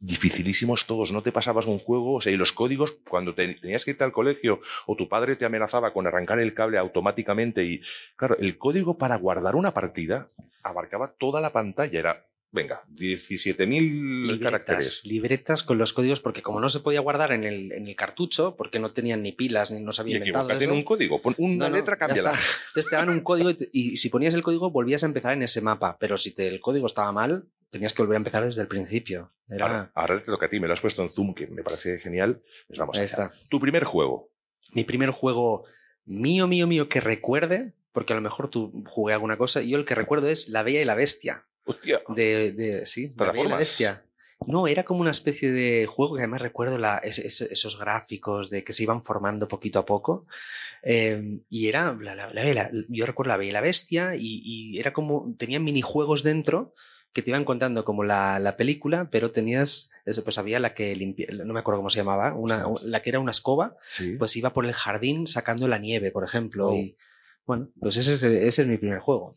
[0.00, 3.84] Dificilísimos todos, no te pasabas un juego, o sea, y los códigos, cuando te- tenías
[3.84, 7.80] que irte al colegio o tu padre te amenazaba con arrancar el cable automáticamente y,
[8.16, 10.28] claro, el código para guardar una partida
[10.62, 15.00] abarcaba toda la pantalla, era venga, 17.000 caracteres.
[15.04, 18.54] Libretas con los códigos, porque como no se podía guardar en el, en el cartucho,
[18.56, 21.34] porque no tenían ni pilas, ni no se había Y inventado eso, un código, pon
[21.38, 22.30] una No, letra, cámbiala.
[22.68, 25.60] Entonces te daban un código y, si ponías el código volvías a empezar en ese
[25.62, 28.68] mapa, pero si te- el código estaba mal, tenías que volver a empezar desde el
[28.68, 29.32] principio.
[29.48, 29.66] Era...
[29.66, 31.98] Ahora, ahora te toca a ti, me lo has puesto en Zoom, que me parece
[31.98, 32.42] genial.
[32.66, 33.30] Pues vamos Ahí está.
[33.50, 34.30] Tu primer juego.
[34.72, 35.64] Mi primer juego
[36.06, 39.78] mío, mío, mío que recuerde, porque a lo mejor tú jugué alguna cosa, y yo
[39.78, 41.46] el que recuerdo es La Bella y la Bestia.
[41.66, 43.56] Hostia, De, de sí, La Bella y la.
[43.56, 44.04] Bestia.
[44.46, 48.72] No, era como una especie de juego que además recuerdo la- esos gráficos de que
[48.74, 50.26] se iban formando poquito a poco.
[50.82, 54.92] Eh, y era, la, la- yo recuerdo la Bella y la Bestia y, y era
[54.92, 56.74] como, tenía minijuegos dentro
[57.14, 59.90] que te iban contando como la, la película, pero tenías,
[60.24, 63.20] pues había la que limpia, no me acuerdo cómo se llamaba, una, la que era
[63.20, 64.16] una escoba, sí.
[64.18, 66.68] pues iba por el jardín sacando la nieve, por ejemplo.
[66.68, 66.74] Oh.
[66.74, 66.96] Y
[67.46, 69.34] bueno, pues ese es, ese es mi primer juego.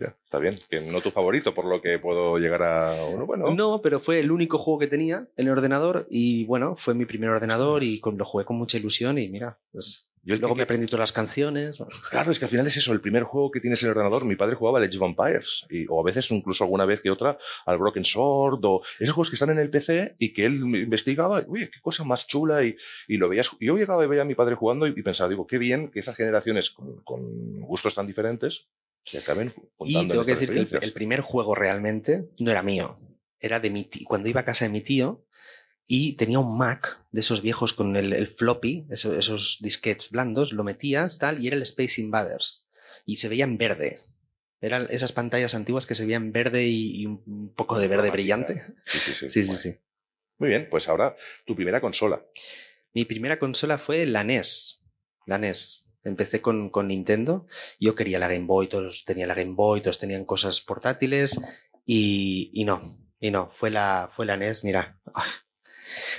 [0.00, 0.56] Ya, está bien.
[0.70, 3.26] Que no tu favorito, por lo que puedo llegar a uno.
[3.26, 6.94] Bueno, No, pero fue el único juego que tenía en el ordenador y bueno, fue
[6.94, 10.54] mi primer ordenador y con- lo jugué con mucha ilusión y mira, pues yo luego
[10.54, 11.82] que- me aprendí todas las canciones.
[12.10, 14.24] Claro, es que al final es eso, el primer juego que tienes en el ordenador,
[14.24, 17.38] mi padre jugaba al of Vampires, y, o a veces incluso alguna vez que otra
[17.66, 21.42] al Broken Sword, o esos juegos que están en el PC y que él investigaba,
[21.46, 22.76] uy, qué cosa más chula, y,
[23.06, 25.28] y lo veías, y yo llegaba y veía a mi padre jugando y, y pensaba,
[25.30, 28.68] digo, qué bien que esas generaciones con, con gustos tan diferentes
[29.04, 32.50] se acaben juntando Y en tengo que decir que el, el primer juego realmente no
[32.50, 32.98] era mío,
[33.40, 34.06] era de mi tío.
[34.06, 35.24] Cuando iba a casa de mi tío
[35.90, 40.52] y tenía un Mac de esos viejos con el, el floppy, eso- esos disquetes blandos,
[40.52, 42.66] lo metías tal y era el Space Invaders
[43.06, 44.00] y se veía en verde.
[44.60, 48.62] Eran esas pantallas antiguas que se veían verde y, y un poco de verde brillante.
[48.84, 49.28] Sí, sí, sí.
[49.28, 49.74] Sí, sí, sí.
[50.38, 52.24] Muy bien, pues ahora tu primera consola.
[52.92, 54.82] Mi primera consola fue la NES.
[55.26, 55.86] La NES.
[56.04, 57.46] Empecé con, con Nintendo.
[57.80, 61.38] Yo quería la Game Boy, todos tenían la Game Boy, todos tenían cosas portátiles.
[61.86, 65.00] Y, y no, y no, fue la, fue la NES, mira.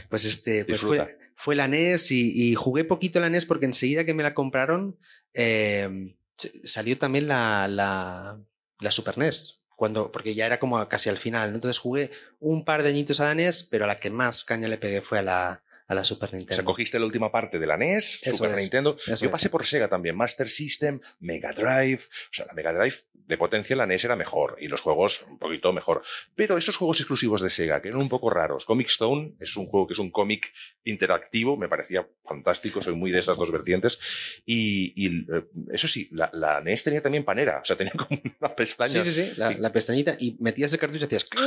[0.09, 1.05] Pues este, pues Disfruta.
[1.05, 4.33] fue, fue la NES y, y jugué poquito la NES porque enseguida que me la
[4.33, 4.97] compraron,
[5.33, 8.39] eh, s- salió también la, la,
[8.79, 9.57] la Super NES.
[9.75, 11.51] Cuando, porque ya era como casi al final.
[11.51, 11.55] ¿no?
[11.55, 14.67] Entonces jugué un par de añitos a la NES, pero a la que más caña
[14.67, 16.55] le pegué fue a la, a la Super O Nintendo.
[16.55, 18.61] sea, cogiste la última parte de la NES, Eso Super es.
[18.61, 18.97] Nintendo.
[19.05, 19.31] Eso Yo es.
[19.31, 22.03] pasé por Sega también, Master System, Mega Drive.
[22.03, 25.37] O sea, la Mega Drive de potencia, la NES era mejor y los juegos un
[25.37, 26.01] poquito mejor.
[26.35, 28.65] Pero esos juegos exclusivos de Sega, que eran un poco raros.
[28.65, 30.51] Comic Stone es un juego que es un cómic
[30.83, 33.99] interactivo, me parecía fantástico, soy muy de esas dos vertientes.
[34.45, 38.09] Y, y, eh, eso sí, la, la NES tenía también panera, o sea, tenía como
[38.39, 39.03] una pestaña.
[39.03, 41.27] Sí, sí, sí, la, la pestañita y metías el cartucho y hacías...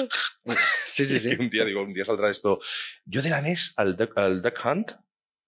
[0.87, 1.31] Sí, sí, sí.
[1.39, 2.61] un día digo, un día saldrá esto.
[3.07, 4.93] Yo de la NES al Duck, al Duck Hunt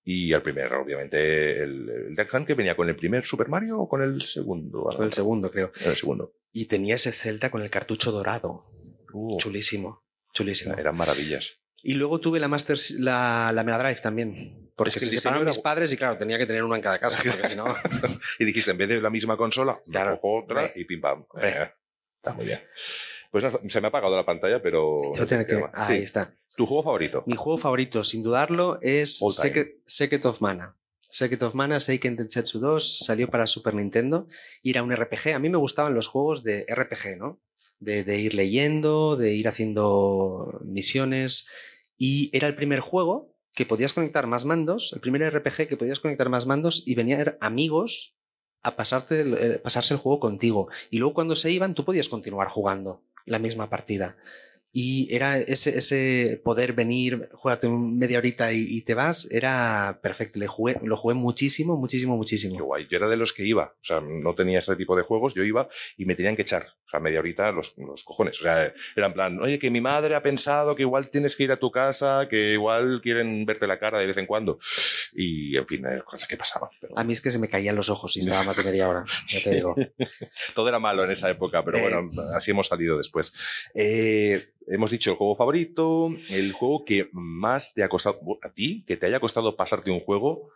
[0.05, 3.81] y al primer, obviamente, el, el Duck Hunt que venía con el primer Super Mario
[3.81, 4.89] o con el segundo.
[4.95, 5.73] Fue el segundo, creo.
[5.85, 6.35] El segundo.
[6.53, 8.67] Y tenía ese Zelda con el cartucho dorado.
[9.13, 10.77] Uh, Chulísimo, chulísimo.
[10.77, 11.61] eran maravillas.
[11.83, 14.71] Y luego tuve la Master, la, la Mega Drive también.
[14.77, 16.83] Porque Es que se separaron era- mis padres y claro, tenía que tener una en
[16.83, 17.65] cada casa, porque si no...
[18.41, 20.19] Y dijiste, en vez de la misma consola, me Claro.
[20.21, 21.25] cojo otra y pim pam.
[21.41, 21.71] Eh,
[22.17, 22.61] está muy bien.
[23.31, 25.01] Pues nada, se me ha apagado la pantalla, pero.
[25.13, 25.63] Tengo que tener que- Sí.
[25.75, 26.35] Ahí está.
[26.57, 27.25] ¿Tu juego favorito?
[27.27, 29.19] Mi juego favorito, sin dudarlo, es.
[29.31, 30.77] Secret, Secret of Mana.
[31.09, 34.27] Secret of Mana, Seiken Densetsu 2, salió para Super Nintendo
[34.63, 35.35] y era un RPG.
[35.35, 37.41] A mí me gustaban los juegos de RPG, ¿no?
[37.79, 41.49] De, de ir leyendo, de ir haciendo misiones.
[41.97, 46.01] Y era el primer juego que podías conectar más mandos, el primer RPG que podías
[46.01, 48.17] conectar más mandos y venían amigos
[48.63, 50.69] a pasarte, eh, pasarse el juego contigo.
[50.91, 54.17] Y luego cuando se iban, tú podías continuar jugando la misma partida.
[54.77, 60.41] Y era ese, ese poder venir, juégate media horita y, te vas, era perfecto.
[60.41, 62.65] Le jugué, lo jugué muchísimo, muchísimo, Qué muchísimo.
[62.65, 62.89] guay.
[62.91, 65.45] Yo era de los que iba, o sea, no tenía este tipo de juegos, yo
[65.45, 68.41] iba y me tenían que echar, o sea, media horita los, los cojones.
[68.41, 71.45] O sea, era en plan, oye, que mi madre ha pensado que igual tienes que
[71.45, 74.59] ir a tu casa, que igual quieren verte la cara de vez en cuando.
[75.17, 76.71] Y, en fin, eh, cosas que pasaban.
[76.81, 78.89] pero A mí es que se me caían los ojos y estaba más de media
[78.89, 79.75] hora, ya te digo.
[80.55, 83.33] Todo era malo en esa época, pero bueno, así hemos salido después.
[83.75, 88.85] Eh, hemos dicho el juego favorito, el juego que más te ha costado, a ti,
[88.87, 90.51] que te haya costado pasarte un juego.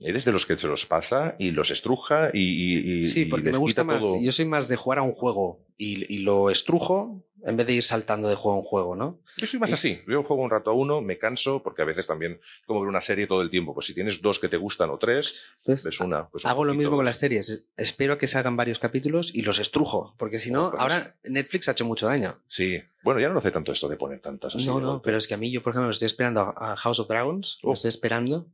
[0.00, 3.54] Eres de los que se los pasa y los estruja y, Sí, y porque les
[3.54, 4.00] me gusta más.
[4.00, 4.20] todo.
[4.20, 7.72] Yo soy más de jugar a un juego y, y lo estrujo en vez de
[7.74, 9.20] ir saltando de juego en juego, ¿no?
[9.38, 10.00] Yo soy más así.
[10.08, 13.00] Yo juego un rato a uno, me canso, porque a veces también como ver una
[13.00, 13.72] serie todo el tiempo.
[13.72, 16.28] Pues si tienes dos que te gustan o tres, Entonces, ves una.
[16.28, 16.78] pues un hago lo poquito.
[16.82, 17.66] mismo con las series.
[17.76, 21.72] Espero que salgan varios capítulos y los estrujo, porque si no, Pues- ahora Netflix ha
[21.72, 22.40] hecho mucho daño.
[22.48, 22.82] Sí.
[23.02, 24.66] Bueno, ya no hace tanto esto de poner tantas así.
[24.66, 27.08] no, no, pero es que a mí yo, por ejemplo, estoy esperando a House of
[27.08, 27.74] Dragons, lo Oh.
[27.74, 28.48] estoy esperando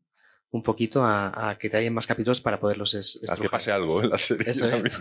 [0.50, 3.50] un poquito a, a que te hayan más capítulos para poderlos es- A que estrujar.
[3.50, 4.50] pase algo en la serie.
[4.50, 5.00] Eso es.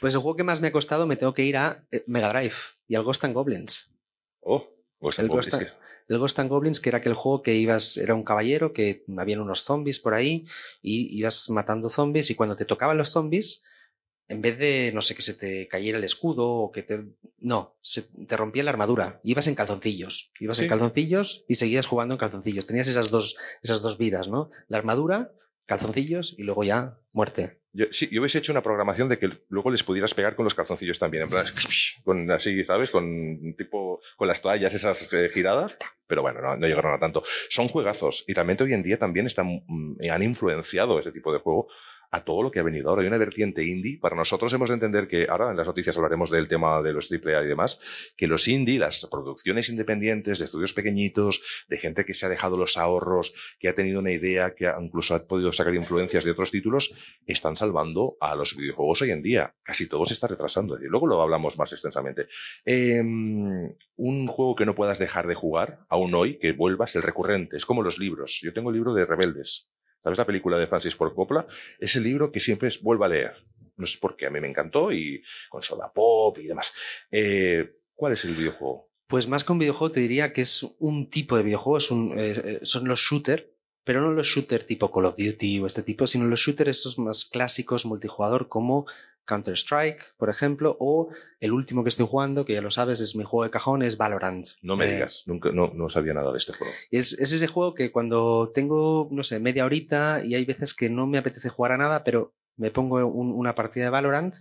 [0.00, 2.28] Pues el juego que más me ha costado me tengo que ir a eh, Mega
[2.32, 2.54] Drive
[2.86, 3.90] y al Ghost and Goblins.
[4.40, 4.68] Oh,
[5.00, 5.72] Ghost and El Goblins, Ghost,
[6.08, 9.40] el Ghost and Goblins, que era aquel juego que ibas, era un caballero, que habían
[9.40, 10.46] unos zombies por ahí,
[10.80, 13.62] y ibas matando zombies, y cuando te tocaban los zombies,
[14.30, 17.04] en vez de, no sé, que se te cayera el escudo, o que te.
[17.38, 19.20] No, se te rompía la armadura.
[19.22, 20.32] Ibas en calzoncillos.
[20.38, 20.64] Ibas Sí.
[20.64, 22.66] en calzoncillos y seguías jugando en calzoncillos.
[22.66, 24.50] Tenías esas dos, esas dos vidas, ¿no?
[24.66, 25.32] La armadura,
[25.64, 27.62] calzoncillos, y luego ya muerte.
[27.78, 30.52] Yo, sí, yo hubiese hecho una programación de que luego les pudieras pegar con los
[30.52, 31.46] calzoncillos también, en plan,
[32.04, 32.90] con así, ¿sabes?
[32.90, 37.22] Con tipo, con las toallas esas eh, giradas, pero bueno, no, no llegaron a tanto.
[37.50, 41.38] Son juegazos y realmente hoy en día también están, mm, han influenciado ese tipo de
[41.38, 41.68] juego
[42.10, 43.02] a todo lo que ha venido ahora.
[43.02, 43.98] Hay una vertiente indie.
[43.98, 47.10] Para nosotros hemos de entender que ahora en las noticias hablaremos del tema de los
[47.10, 47.80] AAA y demás,
[48.16, 52.56] que los indie, las producciones independientes de estudios pequeñitos, de gente que se ha dejado
[52.56, 56.50] los ahorros, que ha tenido una idea, que incluso ha podido sacar influencias de otros
[56.50, 56.94] títulos,
[57.26, 59.54] están salvando a los videojuegos hoy en día.
[59.62, 60.78] Casi todo se está retrasando.
[60.78, 62.28] Y luego lo hablamos más extensamente.
[62.64, 67.56] Eh, un juego que no puedas dejar de jugar, aún hoy, que vuelvas, el recurrente.
[67.56, 68.40] Es como los libros.
[68.42, 69.70] Yo tengo el libro de Rebeldes.
[70.08, 71.46] ¿Sabes la película de Francis Ford Coppola?
[71.78, 73.34] Es el libro que siempre vuelvo a leer.
[73.76, 76.72] No sé por qué, a mí me encantó y con Soda Pop y demás.
[77.10, 78.88] Eh, ¿Cuál es el videojuego?
[79.06, 82.18] Pues más que un videojuego, te diría que es un tipo de videojuego, es un,
[82.18, 83.52] eh, eh, son los shooter,
[83.84, 86.98] pero no los shooter tipo Call of Duty o este tipo, sino los shooter esos
[86.98, 88.86] más clásicos multijugador como
[89.28, 93.22] Counter-Strike, por ejemplo, o el último que estoy jugando, que ya lo sabes, es mi
[93.24, 94.48] juego de cajón, es Valorant.
[94.62, 96.72] No me Eh, digas, nunca, no, no sabía nada de este juego.
[96.90, 100.90] Es, es ese juego que cuando tengo, no sé, media horita y hay veces que
[100.90, 104.34] no me apetece jugar a nada, pero me pongo un- una partida de Valorant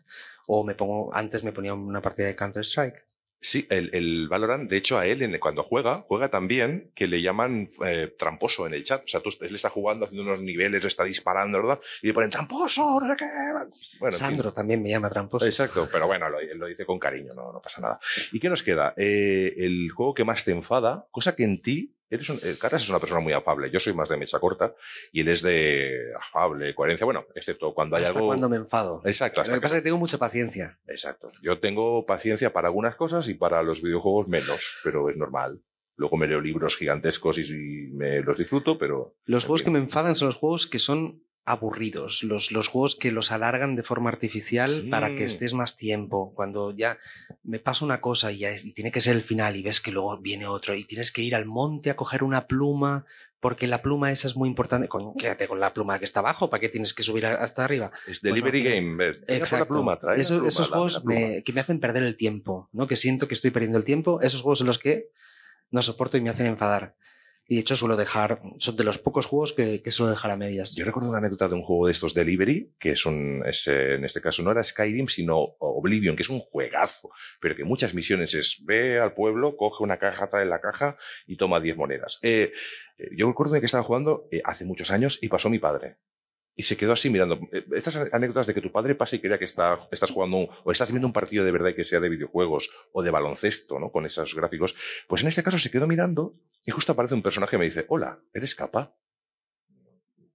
[0.47, 3.06] o me pongo, antes me ponía una partida de Counter-Strike.
[3.48, 7.70] Sí, el, el Valorant, de hecho, a él, cuando juega, juega también que le llaman
[7.86, 9.06] eh, tramposo en el chat.
[9.06, 11.80] O sea, tú, él está jugando, haciendo unos niveles, está disparando, ¿verdad?
[12.02, 13.24] Y le ponen tramposo, qué.
[13.24, 13.68] Bueno,
[14.02, 14.12] en fin.
[14.12, 15.46] Sandro también me llama tramposo.
[15.46, 18.02] Exacto, pero bueno, lo, lo dice con cariño, no, no pasa nada.
[18.34, 18.94] ¿Y qué nos queda?
[18.98, 22.89] Eh, el juego que más te enfada, cosa que en ti, eres un, eh, es
[22.89, 24.74] una persona muy afable, yo soy más de mecha corta
[25.12, 28.28] y él es de afable, coherencia, bueno, excepto cuando hay Hasta algo...
[28.28, 29.02] cuando me enfado.
[29.06, 30.80] Exacto, Lo que que- pasa es que tengo mucha paciencia.
[30.88, 31.32] Exacto.
[31.41, 35.62] Yo tengo paciencia para algunas cosas y para los videojuegos menos, pero es normal.
[35.96, 39.15] Luego me leo libros gigantescos y, me los disfruto, pero...
[39.26, 43.12] Los juegos que me enfadan son los juegos que son aburridos, los, los juegos que
[43.12, 45.28] los alargan de forma artificial para que Mm.
[45.28, 46.34] estés más tiempo.
[46.36, 46.98] Cuando ya
[47.44, 49.80] me pasa una cosa y, ya es- y tiene que ser el final y ves
[49.80, 53.06] que luego viene otro y tienes que ir al monte a coger una pluma
[53.40, 54.90] porque la pluma esa es muy importante.
[55.18, 57.92] Quédate con la pluma que está abajo, ¿para qué tienes que subir hasta arriba?
[58.08, 58.96] Es Delivery Bueno, Game.
[58.98, 59.68] venga por la Exacto.
[59.68, 62.88] pluma, trae la pluma, esos juegos me- que me hacen perder el tiempo, ¿no?
[62.88, 64.20] Que siento que estoy perdiendo el tiempo.
[64.22, 65.10] Esos juegos son los que
[65.72, 66.96] no soporto y me hacen enfadar.
[67.48, 70.38] Y de hecho suelo dejar, son de los pocos juegos que, que suelo dejar a
[70.38, 70.76] medias.
[70.76, 73.96] Yo recuerdo una anécdota de un juego de estos Delivery, que es un, es, eh,
[73.96, 77.94] en este caso no era Skyrim, sino Oblivion, que es un juegazo, pero que muchas
[77.94, 82.20] misiones es ve al pueblo, coge una caja, trae la caja y toma 10 monedas.
[82.22, 82.52] Eh,
[82.98, 85.98] eh, yo recuerdo que estaba jugando eh, hace muchos años y pasó mi padre.
[86.60, 87.39] Y se quedó así mirando.
[87.54, 90.50] Eh, Estas anécdotas de que tu padre pasa y crea que está, estás jugando un-
[90.63, 93.91] o estás viendo un partido de verdad que sea de videojuegos o de baloncesto, ¿no?
[93.91, 94.76] Con esos gráficos.
[95.08, 96.34] Pues en este caso se quedó mirando
[96.65, 98.96] y justo aparece un personaje y me dice, hola, ¿eres capa?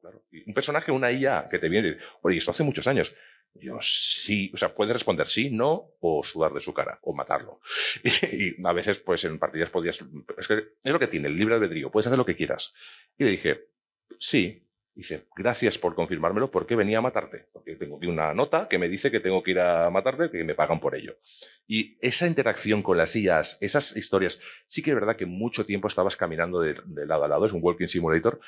[0.00, 0.22] Claro.
[0.46, 3.14] Un personaje, una IA que te viene y dice, oye, esto hace muchos años.
[3.54, 7.60] Yo sí, o sea, puedes responder sí, no, o sudar de su cara, o matarlo.
[8.02, 8.08] Y,
[8.60, 10.02] y a veces, pues en partidas podías.
[10.38, 12.74] Es que es lo que tiene, el libre albedrío, puedes hacer lo que quieras.
[13.18, 13.66] Y le dije,
[14.18, 14.66] sí.
[14.94, 17.46] Dice, gracias por confirmármelo, porque venía a matarte.
[17.52, 20.54] Porque tengo una nota que me dice que tengo que ir a matarte, que me
[20.54, 21.16] pagan por ello.
[21.66, 25.88] Y esa interacción con las IAs, esas historias, sí que es verdad que mucho tiempo
[25.88, 28.38] estabas caminando de, de lado a lado, es un walking simulator,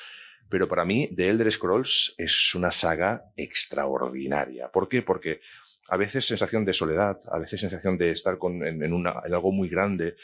[0.47, 4.69] pero para mí The Elder Scrolls es una saga extraordinaria.
[4.69, 5.01] ¿Por qué?
[5.01, 5.41] Porque
[5.87, 9.33] a veces sensación de soledad, a veces sensación de estar con, en, en una, en
[9.33, 10.15] algo muy grande.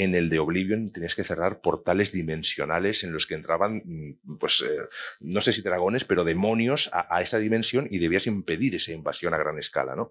[0.00, 4.62] En el de Oblivion tenías que cerrar portales dimensionales en los que entraban, mm, pues,
[4.62, 4.88] eh,
[5.20, 9.36] no sé si dragones, pero demonios a, esa dimensión y debías impedir esa invasión a
[9.36, 10.10] gran escala, ¿no?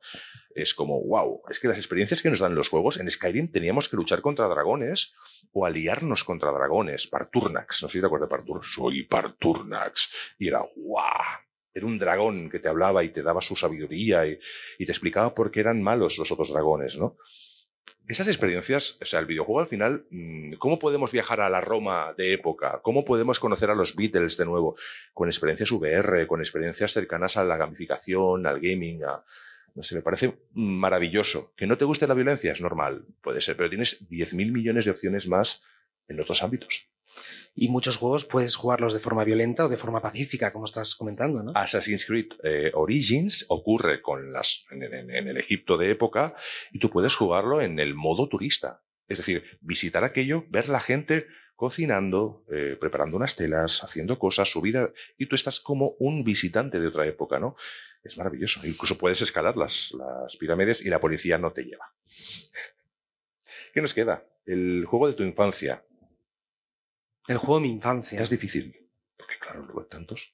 [0.54, 3.90] Es como, wow, es que las experiencias que nos dan los juegos, en Skyrim teníamos
[3.90, 5.16] que luchar contra dragones
[5.54, 10.50] o aliarnos contra dragones, Parturnax, no sé si te acuerdas de Parturnax, soy Parturnax, y
[10.50, 11.02] era, wow,
[11.74, 15.50] era un dragón que te hablaba y te daba su sabiduría y te explicaba por
[15.50, 17.18] qué eran malos los otros dragones, ¿no?
[18.08, 22.14] Esas experiencias, o sea, el videojuego al final, mm, ¿cómo podemos viajar a la Roma
[22.18, 22.80] de época?
[22.82, 24.76] ¿Cómo podemos conocer a los Beatles de nuevo?
[25.14, 29.02] Con experiencias VR, con experiencias cercanas a la gamificación, al gaming,
[29.76, 31.54] no sé, me parece maravilloso.
[31.56, 34.92] Que no te guste la violencia es normal, puede ser, pero tienes 10.000 millones de
[34.92, 35.64] opciones más
[36.08, 36.88] en otros ámbitos.
[37.56, 41.44] Y muchos juegos puedes jugarlos de forma violenta o de forma pacífica, como estás comentando,
[41.44, 41.52] ¿no?
[41.56, 46.36] Assassin's Creed eh, Origins ocurre con las, en, el Egipto de época
[46.72, 48.82] y tú puedes jugarlo en el modo turista.
[49.08, 54.62] Es decir, visitar aquello, ver la gente cocinando, eh, preparando unas telas, haciendo cosas, su
[54.62, 57.58] vida, y tú estás como un visitante de otra época, ¿no?
[58.02, 58.66] Es maravilloso.
[58.66, 61.94] Incluso puedes escalar las, las pirámides y la policía no te lleva.
[63.74, 64.26] ¿Qué nos queda?
[64.46, 65.84] El juego de tu infancia.
[67.30, 68.22] El juego de mi infancia.
[68.22, 68.76] Es difícil.
[69.18, 70.34] Porque claro, luego hay tantos.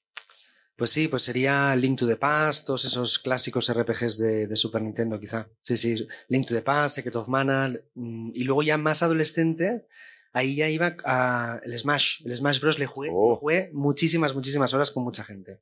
[0.76, 4.82] Pues sí, pues sería Link to the Past, todos esos clásicos RPGs de, de Super
[4.82, 5.48] Nintendo, quizá.
[5.60, 9.86] Sí, sí, Link to the Past, Secret of Mana, mm, y luego ya más adolescente,
[10.32, 12.26] ahí ya iba a el Smash.
[12.26, 12.78] El Smash Bros.
[12.78, 13.36] le jugué, Oh.
[13.36, 15.60] jugué muchísimas, muchísimas horas con mucha gente.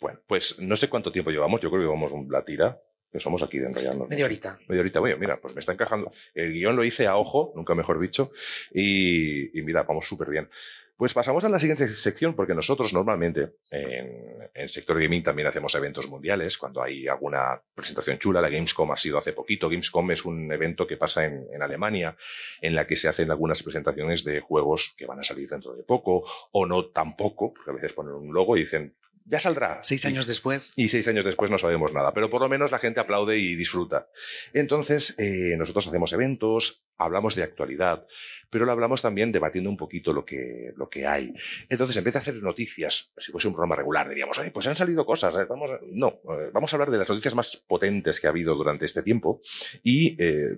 [0.00, 1.60] Bueno, pues no sé cuánto tiempo llevamos.
[1.60, 2.80] Yo creo que llevamos la tira.
[3.12, 4.08] Que somos aquí de enrollarnos.
[4.08, 4.58] Media horita.
[4.68, 5.00] Media horita.
[5.00, 6.12] Bueno, mira, pues me está encajando.
[6.34, 8.30] El guion lo hice a ojo, nunca mejor dicho.
[8.72, 10.48] Y, y mira, vamos súper bien.
[10.96, 15.74] Pues pasamos a la siguiente sección, porque nosotros normalmente en, en sector gaming también hacemos
[15.74, 16.58] eventos mundiales.
[16.58, 19.70] Cuando hay alguna presentación chula, la Gamescom ha sido hace poquito.
[19.70, 22.18] Gamescom es un evento que pasa en, en Alemania,
[22.60, 25.84] en la que se hacen algunas presentaciones de juegos que van a salir dentro de
[25.84, 28.94] poco, o no tampoco, porque a veces ponen un logo y dicen,
[29.24, 29.80] ya saldrá.
[29.82, 30.72] Seis años después.
[30.76, 33.54] y seis años después no sabemos nada, pero por lo menos la gente aplaude y
[33.54, 34.08] disfruta.
[34.52, 38.06] Entonces, eh, nosotros hacemos eventos, hablamos de actualidad,
[38.50, 41.32] pero lo hablamos también debatiendo un poquito lo que, lo que hay.
[41.68, 44.76] Entonces, en vez de hacer noticias, si fuese un programa regular, diríamos, "Ay, pues han
[44.76, 45.80] salido cosas, eh, vamos a-".
[45.92, 49.02] no, eh, vamos a hablar de las noticias más potentes que ha habido durante este
[49.02, 49.40] tiempo
[49.82, 50.56] y eh,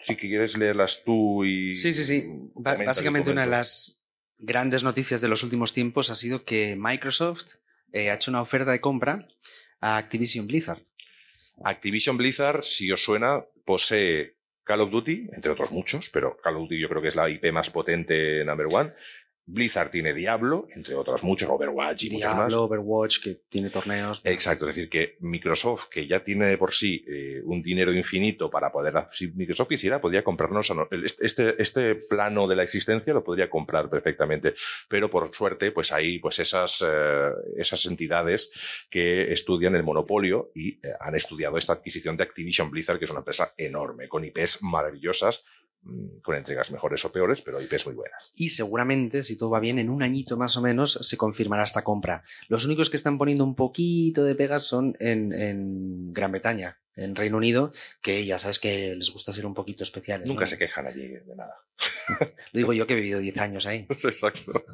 [0.00, 1.74] si quieres leerlas tú y...
[1.74, 2.28] Sí, sí, sí.
[2.54, 4.04] Básicamente una de las
[4.38, 7.56] grandes noticias de los últimos tiempos ha sido que Microsoft
[7.92, 9.26] eh, ha hecho una oferta de compra
[9.80, 10.82] a Activision Blizzard.
[11.64, 16.62] Activision Blizzard, si os suena, posee Call of Duty, entre otros muchos, pero Call of
[16.62, 18.92] Duty yo creo que es la IP más potente number one.
[19.50, 22.36] Blizzard tiene Diablo, entre otras muchas, Overwatch y muchas más.
[22.48, 24.20] Diablo, Overwatch, que tiene torneos.
[24.24, 28.50] Exacto, es decir, que Microsoft, que ya tiene de por sí eh, un dinero infinito
[28.50, 32.62] para poder, si Microsoft quisiera, podría comprarnos, a no- el- este, este plano de la
[32.62, 34.54] existencia lo podría comprar perfectamente,
[34.86, 40.72] pero por suerte, pues hay pues esas, eh, esas entidades que estudian el monopolio y
[40.86, 44.62] eh, han estudiado esta adquisición de Activision Blizzard, que es una empresa enorme, con IPs
[44.62, 45.44] maravillosas,
[46.22, 48.32] con entregas mejores o peores, pero IPs muy buenas.
[48.36, 51.82] Y seguramente, si todo va bien, en un añito más o menos se confirmará esta
[51.82, 52.22] compra.
[52.48, 57.36] Los únicos que están poniendo un poquito de pegas son en Gran Bretaña, en Reino
[57.36, 57.72] Unido,
[58.02, 60.28] que ya sabes que les gusta ser un poquito especiales.
[60.28, 60.46] Nunca ¿no?
[60.46, 61.54] se quejan allí de nada.
[62.52, 63.86] Lo digo yo que he vivido 10 años ahí.
[63.90, 64.64] Exacto.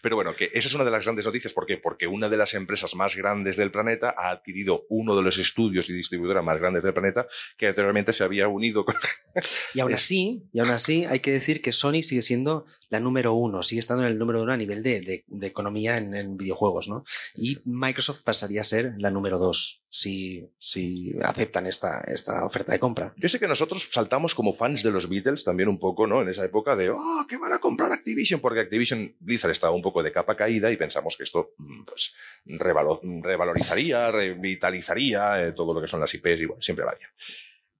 [0.00, 1.52] Pero bueno, que esa es una de las grandes noticias.
[1.52, 1.76] ¿Por qué?
[1.76, 5.90] Porque una de las empresas más grandes del planeta ha adquirido uno de los estudios
[5.90, 7.26] y distribuidoras más grandes del planeta
[7.56, 8.94] que anteriormente se había unido con...
[9.74, 13.34] Y aún así, y aún así, hay que decir que Sony sigue siendo la número
[13.34, 16.36] uno, sigue estando en el número uno a nivel de, de- de economía en, en
[16.36, 17.04] videojuegos, ¿no?
[17.34, 22.78] Y Microsoft pasaría a ser la número dos si, si aceptan esta, esta oferta de
[22.78, 23.14] compra.
[23.16, 26.20] Yo sé que nosotros saltamos como fans de los Beatles también un poco, ¿no?
[26.22, 29.82] En esa época de, oh, que van a comprar Activision, porque Activision Blizzard estaba un
[29.82, 32.14] poco de capa caída y pensamos que esto, mm, pues,
[32.46, 37.10] revalo- revalorizaría, revitalizaría eh, todo lo que son las IPs y siempre va bien.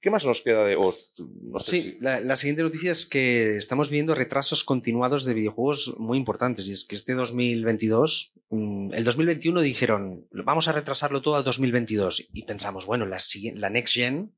[0.00, 0.76] ¿Qué más nos queda de?
[0.76, 5.34] No sé Sí, si- la, la siguiente noticia es que estamos viendo retrasos continuados de
[5.34, 6.68] videojuegos muy importantes.
[6.68, 12.28] Y es que este 2022, mm, el 2021 dijeron, vamos a retrasarlo todo al 2022.
[12.32, 13.18] Y pensamos, bueno, la,
[13.54, 14.32] la Next Gen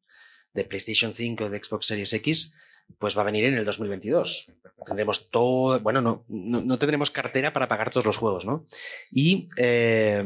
[0.54, 2.54] de PlayStation 5 o de Xbox Series X,
[2.98, 4.50] pues va a venir en el 2022.
[4.86, 8.66] Tendremos todo, bueno, no, no, no tendremos cartera para pagar todos los juegos, ¿no?
[9.12, 10.24] Y eh,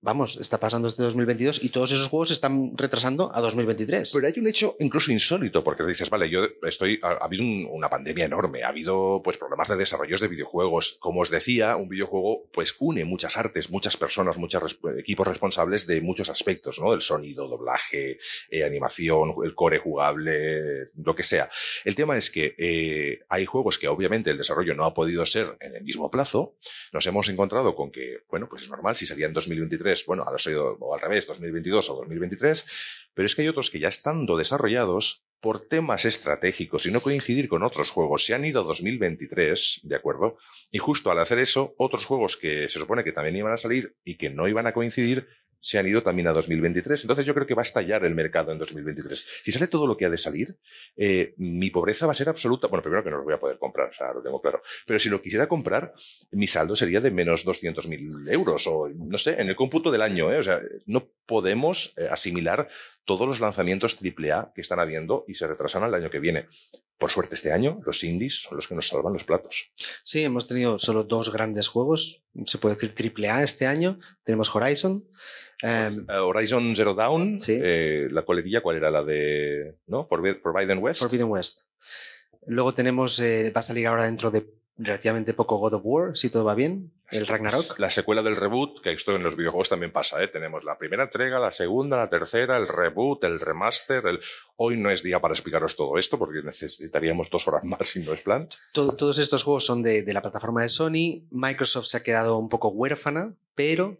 [0.00, 4.10] vamos, está pasando este 2022 y todos esos juegos se están retrasando a 2023.
[4.14, 7.66] Pero hay un hecho incluso insólito, porque dices, vale, yo estoy, ha, ha habido un-
[7.70, 10.98] una pandemia enorme, ha habido pues problemas de desarrollos de videojuegos.
[11.00, 16.00] Como os decía, un videojuego pues une muchas artes, muchas personas, muchos equipos responsables de
[16.00, 16.92] muchos aspectos, ¿no?
[16.92, 18.18] Del sonido, doblaje,
[18.50, 21.50] eh, animación, el core jugable, lo que sea.
[21.84, 25.56] El tema es que eh, hay juegos que obviamente el desarrollo no ha podido ser
[25.60, 26.56] en el mismo plazo.
[26.92, 30.38] Nos hemos encontrado con que, bueno, pues es normal, si salía en 2023, bueno, ahora
[30.38, 32.66] sido, o al revés, 2022 o 2023,
[33.14, 37.48] pero es que hay otros que ya estando desarrollados por temas estratégicos y no coincidir
[37.48, 40.36] con otros juegos, se han ido a 2023, ¿de acuerdo?
[40.70, 43.96] Y justo al hacer eso, otros juegos que se supone que también iban a salir
[44.04, 45.28] y que no iban a coincidir,
[45.60, 47.04] se han ido también a 2023.
[47.04, 49.24] Entonces yo creo que va a estallar el mercado en 2023.
[49.44, 50.56] Si sale todo lo que ha de salir,
[50.96, 52.68] eh, mi pobreza va a ser absoluta.
[52.68, 54.62] Bueno, primero que no lo voy a poder comprar, o sea, lo tengo claro.
[54.86, 55.92] Pero si lo quisiera comprar,
[56.30, 60.32] mi saldo sería de menos 200.000 euros o, no sé, en el cómputo del año.
[60.32, 60.38] ¿eh?
[60.38, 62.68] O sea, no podemos eh, asimilar
[63.04, 66.46] todos los lanzamientos AAA que están habiendo y se retrasan al año que viene.
[66.98, 69.70] por suerte este año, los indies son los que nos salvan los platos.
[70.02, 74.00] Sí, hemos tenido solo dos grandes juegos, se puede decir triple A este año.
[74.24, 75.04] Tenemos Horizon.
[75.62, 75.90] Eh,
[76.20, 77.58] Horizon Zero Dawn, sí.
[77.60, 78.90] eh, la coletilla, ¿cuál era?
[78.90, 80.06] La de ¿no?
[80.06, 81.00] Forbi- Forbidden West.
[81.02, 81.62] Forbidden West.
[82.46, 84.46] Luego tenemos, eh, va a salir ahora dentro de
[84.80, 87.78] relativamente poco God of War, si todo va bien, el Ragnarok.
[87.80, 90.28] La secuela del reboot, que esto en los videojuegos también pasa, ¿eh?
[90.28, 94.06] Tenemos la primera entrega, la segunda, la tercera, el reboot, el remaster.
[94.06, 94.20] El...
[94.56, 98.12] Hoy no es día para explicaros todo esto porque necesitaríamos dos horas más si no
[98.12, 98.48] es plan.
[98.72, 101.26] To- todos estos juegos son de, de la plataforma de Sony.
[101.32, 103.98] Microsoft se ha quedado un poco huérfana, pero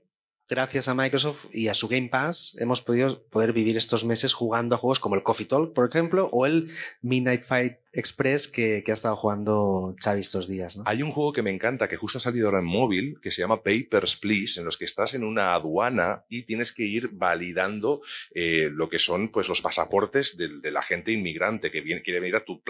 [0.49, 4.75] gracias a Microsoft y a su Game Pass hemos podido poder vivir estos meses jugando
[4.75, 6.71] a juegos como el Coffee Talk, por ejemplo, o el
[7.03, 10.77] Midnight Fight Express que, que ha estado jugando Xavi estos días.
[10.77, 10.85] ¿no?
[10.87, 13.41] Hay un juego que me encanta, que justo ha salido ahora en móvil, que se
[13.41, 18.03] llama Papers, Please, en los que estás en una aduana y tienes que ir validando
[18.35, 22.45] eh, lo que son pues, los pasaportes de, la gente inmigrante que quiere venir a
[22.45, 22.61] tu,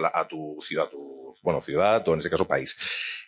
[0.61, 2.77] ciudad, a tu, bueno, ciudad o en este caso país.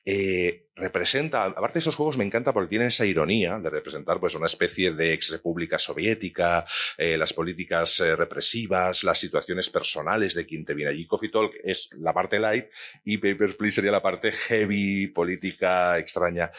[0.05, 4.33] Eh, representa, aparte de esos juegos me encanta porque tienen esa ironía de representar pues
[4.33, 6.65] una especie de ex república soviética,
[6.97, 11.05] eh, las políticas represivas, las situaciones personales de quien te viene allí.
[11.05, 12.67] Coffee Talk es la parte light
[13.03, 16.51] y Papers, Please sería la parte heavy, política, extraña.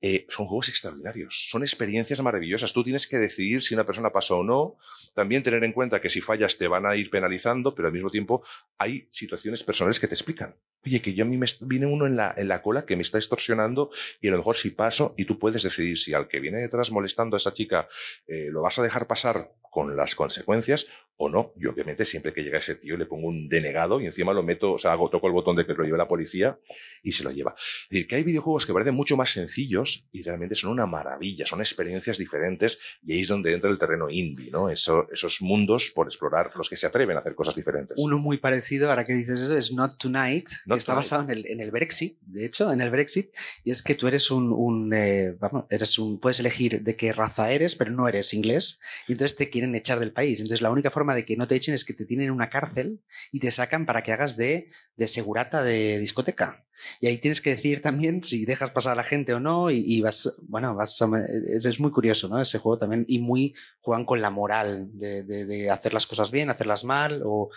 [0.00, 2.72] Eh, son juegos extraordinarios, son experiencias maravillosas.
[2.72, 4.76] Tú tienes que decidir si una persona pasa o no,
[5.14, 8.10] también tener en cuenta que si fallas te van a ir penalizando, pero al mismo
[8.10, 8.42] tiempo
[8.78, 10.56] hay situaciones personales que te explican.
[10.84, 13.02] Oye, que yo a mí me viene uno en la, en la cola que me
[13.02, 16.40] está extorsionando y a lo mejor si paso y tú puedes decidir si al que
[16.40, 17.88] viene detrás molestando a esa chica
[18.26, 21.52] eh, lo vas a dejar pasar con las consecuencias o no.
[21.56, 24.72] Y obviamente siempre que llega ese tío le pongo un denegado y encima lo meto,
[24.72, 26.58] o sea, hago, toco el botón de que lo lleve la policía
[27.02, 27.54] y se lo lleva.
[27.56, 31.44] Es decir, que hay videojuegos que parecen mucho más sencillos y realmente son una maravilla,
[31.46, 34.70] son experiencias diferentes y ahí es donde entra el terreno indie, ¿no?
[34.70, 37.96] Eso- esos mundos por explorar, los que se atreven a hacer cosas diferentes.
[38.00, 41.46] Uno muy parecido, ahora que dices eso, es Not Tonight, Que está basado en el,
[41.46, 43.30] en el Brexit, de hecho, en el Brexit,
[43.64, 47.12] y es que tú eres un, un, eh, vamos, eres un, puedes elegir de qué
[47.12, 50.40] raza eres, pero no eres inglés, y entonces te quieren echar del país.
[50.40, 52.50] Entonces la única forma de que no te echen es que te tienen en una
[52.50, 53.00] cárcel
[53.32, 56.64] y te sacan para que hagas de, de segurata de discoteca.
[56.98, 59.84] Y ahí tienes que decidir también si dejas pasar a la gente o no, y,
[59.86, 61.10] y vas, bueno, vas, a-
[61.48, 62.40] es, es muy curioso, ¿no?
[62.40, 66.30] Ese juego también, y muy juegan con la moral de, de- de hacer las cosas
[66.30, 67.50] bien, hacerlas mal, o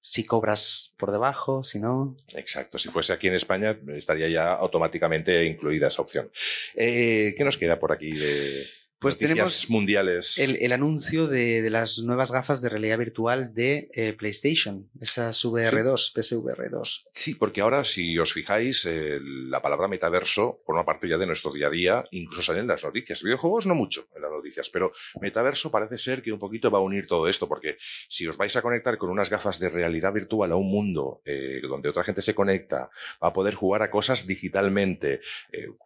[0.00, 2.16] si cobras por debajo, si no.
[2.34, 6.30] Exacto, si fuese aquí en España estaría ya automáticamente incluida esa opción.
[6.74, 8.66] Eh, ¿Qué nos queda por aquí de
[9.00, 10.38] Pues noticias tenemos mundiales?
[10.38, 15.44] El, el anuncio de, de las nuevas gafas de realidad virtual de eh, PlayStation, esas
[15.44, 17.04] VR2, PSVR2.
[17.14, 21.52] Sí, porque ahora, si os fijáis, eh, la palabra metaverso forma parte ya de nuestro
[21.52, 23.22] día a día, incluso salen las noticias.
[23.22, 24.90] Videojuegos no mucho en las noticias, pero
[25.20, 27.76] metaverso parece ser que un poquito va a unir todo esto, porque
[28.08, 31.60] si os vais a conectar con unas gafas de realidad virtual a un mundo eh,
[31.62, 32.90] donde otra gente se conecta,
[33.22, 35.20] va a poder jugar a cosas digitalmente,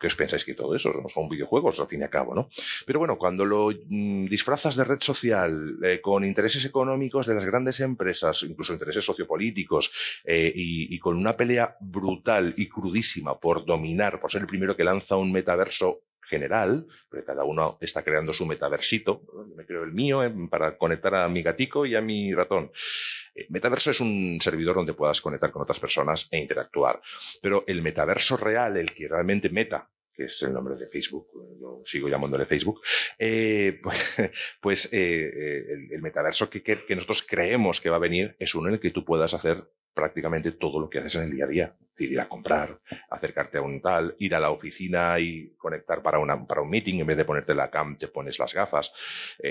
[0.01, 0.91] ¿qué os pensáis que todo eso?
[1.13, 2.49] Son videojuegos, al fin y al cabo, ¿no?
[2.87, 7.45] Pero bueno, cuando lo mm, disfrazas de red social eh, con intereses económicos de las
[7.45, 9.91] grandes empresas, incluso intereses sociopolíticos,
[10.25, 14.85] eh, y, con una pelea brutal y crudísima por dominar, por ser el primero que
[14.85, 19.23] lanza un metaverso general, porque cada uno está creando su metaversito,
[19.57, 22.71] me creo el mío eh, para conectar a mi gatico y a mi ratón.
[23.35, 27.03] Eh, Metaverso es un servidor donde puedas conectar con otras personas e interactuar,
[27.43, 31.29] pero el metaverso real, el que realmente meta, que es el nombre de Facebook,
[31.61, 32.81] yo sigo llamándole Facebook,
[33.19, 34.15] eh, pues,
[34.61, 38.75] pues eh, eh, el, metaverso que, nosotros creemos que va a venir es uno en
[38.75, 41.77] el que tú puedas hacer prácticamente todo lo que haces en el día a día.
[41.99, 46.47] Ir a comprar, acercarte a un tal, ir a la oficina y conectar para, una,
[46.47, 48.93] para un meeting, en vez de ponerte la cam, te pones las gafas,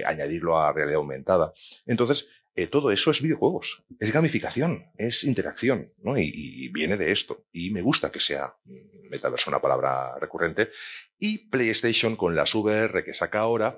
[0.03, 1.53] añadirlo a realidad aumentada.
[1.85, 6.17] Entonces, eh, todo eso es videojuegos, es gamificación, es interacción, ¿no?
[6.17, 7.45] Y, y viene de esto.
[7.51, 10.69] Y me gusta que sea mm, metaverso una palabra recurrente.
[11.17, 13.77] Y PlayStation con las VR que saca ahora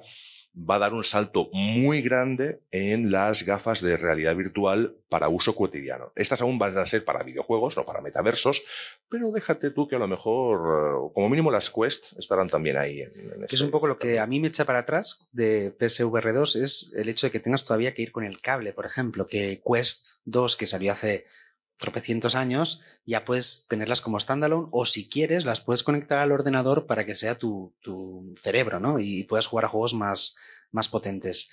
[0.55, 5.55] va a dar un salto muy grande en las gafas de realidad virtual para uso
[5.55, 6.11] cotidiano.
[6.15, 8.63] Estas aún van a ser para videojuegos, no para metaversos,
[9.09, 10.59] pero déjate tú que a lo mejor,
[11.07, 13.01] eh, como mínimo las Quest estarán también ahí.
[13.01, 15.71] En, en ese- es un poco lo que a mí me echa para atrás de
[15.79, 19.25] PSVR2 es el hecho de que tengas todavía que ir con el cable, por ejemplo,
[19.27, 21.25] que Quest 2, que salió hace
[21.77, 26.85] tropecientos años, ya puedes tenerlas como standalone o si quieres las puedes conectar al ordenador
[26.85, 28.99] para que sea tu, tu cerebro, ¿no?
[28.99, 30.35] Y puedas jugar a juegos más,
[30.71, 31.51] más potentes.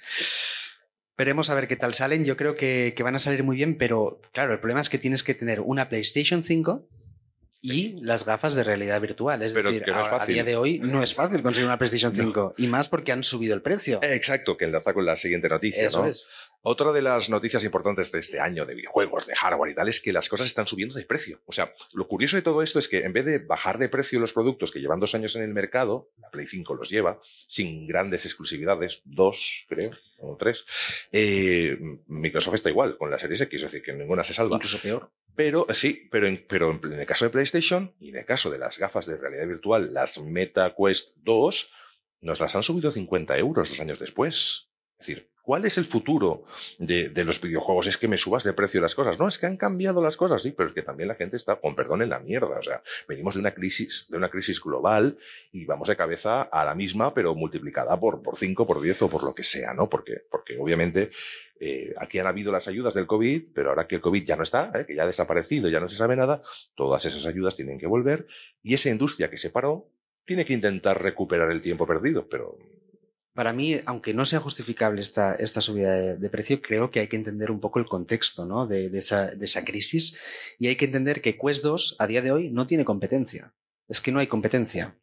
[1.16, 2.24] Veremos a ver qué tal salen.
[2.24, 4.98] Yo creo que, que van a salir muy bien, pero claro, el problema es que
[4.98, 6.88] tienes que tener una PlayStation 5
[7.62, 9.42] y las gafas de realidad virtual.
[9.42, 11.78] Es Pero decir, que no es a- día de hoy no es fácil conseguir una
[11.78, 14.00] PlayStation 5 y más porque han subido el precio.
[14.02, 15.86] Exacto, que enlaza con la siguiente noticia.
[15.86, 16.08] Eso ¿no?
[16.08, 16.28] es.
[16.62, 20.00] Otra de las noticias importantes de este año de videojuegos, de hardware y tal, es
[20.00, 21.40] que las cosas están subiendo de precio.
[21.46, 24.20] O sea, lo curioso de todo esto es que en vez de bajar de precio
[24.20, 27.86] los productos que llevan dos años en el mercado, la Play 5 los lleva, sin
[27.86, 30.66] grandes exclusividades, dos, creo, o tres,
[31.12, 34.56] eh, Microsoft está igual con la Series X, es decir, que ninguna se salva.
[34.56, 35.10] Incluso peor.
[35.40, 38.50] Pero eh, sí, pero en, pero en el caso de PlayStation y en el caso
[38.50, 41.72] de las gafas de realidad virtual, las Meta Quest 2,
[42.20, 44.69] nos las han subido 50 euros dos años después.
[45.00, 46.44] Es decir, ¿cuál es el futuro
[46.78, 47.86] de, de los videojuegos?
[47.86, 49.18] Es que me subas de precio las cosas.
[49.18, 51.56] No, es que han cambiado las cosas, sí, pero es que también la gente está,
[51.56, 52.58] con perdón, en la mierda.
[52.58, 55.16] O sea, venimos de una crisis, de una crisis global
[55.52, 59.08] y vamos de cabeza a la misma, pero multiplicada por, por 5, por 10 o
[59.08, 59.88] por lo que sea, ¿no?
[59.88, 61.10] Porque, porque obviamente
[61.58, 64.42] eh, aquí han habido las ayudas del COVID, pero ahora que el COVID ya no
[64.42, 64.84] está, ¿eh?
[64.86, 66.42] que ya ha desaparecido, ya no se sabe nada,
[66.74, 68.26] todas esas ayudas tienen que volver
[68.62, 69.90] y esa industria que se paró
[70.24, 72.56] tiene que intentar recuperar el tiempo perdido, pero
[73.34, 77.16] Para mí, aunque no sea justificable esta, esta subida de, precio, creo que hay que
[77.16, 78.66] entender un poco el contexto ¿no?
[78.66, 80.18] de, esa, de esa crisis
[80.58, 83.54] y hay que entender que Quest 2 a día de hoy no tiene competencia.
[83.88, 84.96] Es que no hay competencia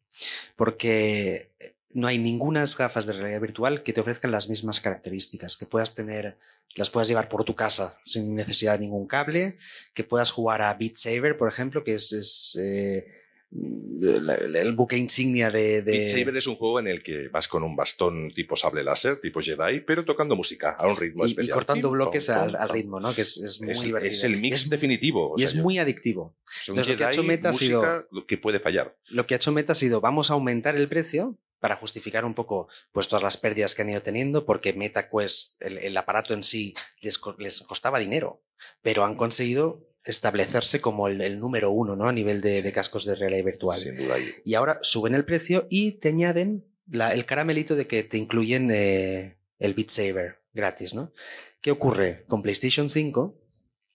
[0.56, 1.52] porque
[1.90, 5.94] no hay ningunas gafas de realidad virtual que te ofrezcan las mismas características, que puedas
[5.94, 6.38] tener,
[6.74, 9.58] las puedas llevar por tu casa sin necesidad de ningún cable,
[9.94, 13.06] que puedas jugar a Beat Saber, por ejemplo, que es, es, eh,
[13.50, 17.62] el buque insignia de, de- Beat Saber es un juego en el que vas con
[17.62, 21.30] un bastón tipo sable láser, tipo Jedi, pero tocando música a un ritmo y, y
[21.30, 21.54] especial.
[21.54, 23.14] cortando Pim, bloques al, ritmo, ¿no?
[23.14, 24.12] Que es, es muy Es, divertido.
[24.12, 25.34] es el Y mix es- definitivo.
[25.36, 26.36] y es yo- muy adictivo.
[26.60, 28.96] es un entonces, lo que ha hecho Meta ha sido- música que puede fallar.
[29.08, 32.34] Lo que ha hecho Meta ha sido, vamos a aumentar el precio para justificar un
[32.34, 36.44] poco pues, todas las pérdidas que han ido teniendo, porque MetaQuest, el, el aparato en
[36.44, 38.42] sí, les, co- les costaba dinero,
[38.82, 42.08] pero han conseguido establecerse como el, el número uno ¿no?
[42.08, 43.78] a nivel de, de cascos de realidad virtual.
[43.78, 44.16] Sin duda.
[44.44, 48.70] y- ahora suben el precio y te añaden la- el caramelito de que te incluyen
[48.72, 51.12] eh, el Beat Saber gratis, ¿no?
[51.60, 52.24] ¿Qué ocurre?
[52.28, 53.34] Con PlayStation 5,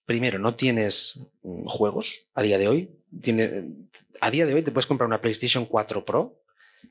[0.06, 2.90] primero, no tienes mm, juegos a día de hoy.
[3.22, 3.66] Tiene,
[4.22, 6.43] a día de hoy te puedes comprar una PlayStation 4 Pro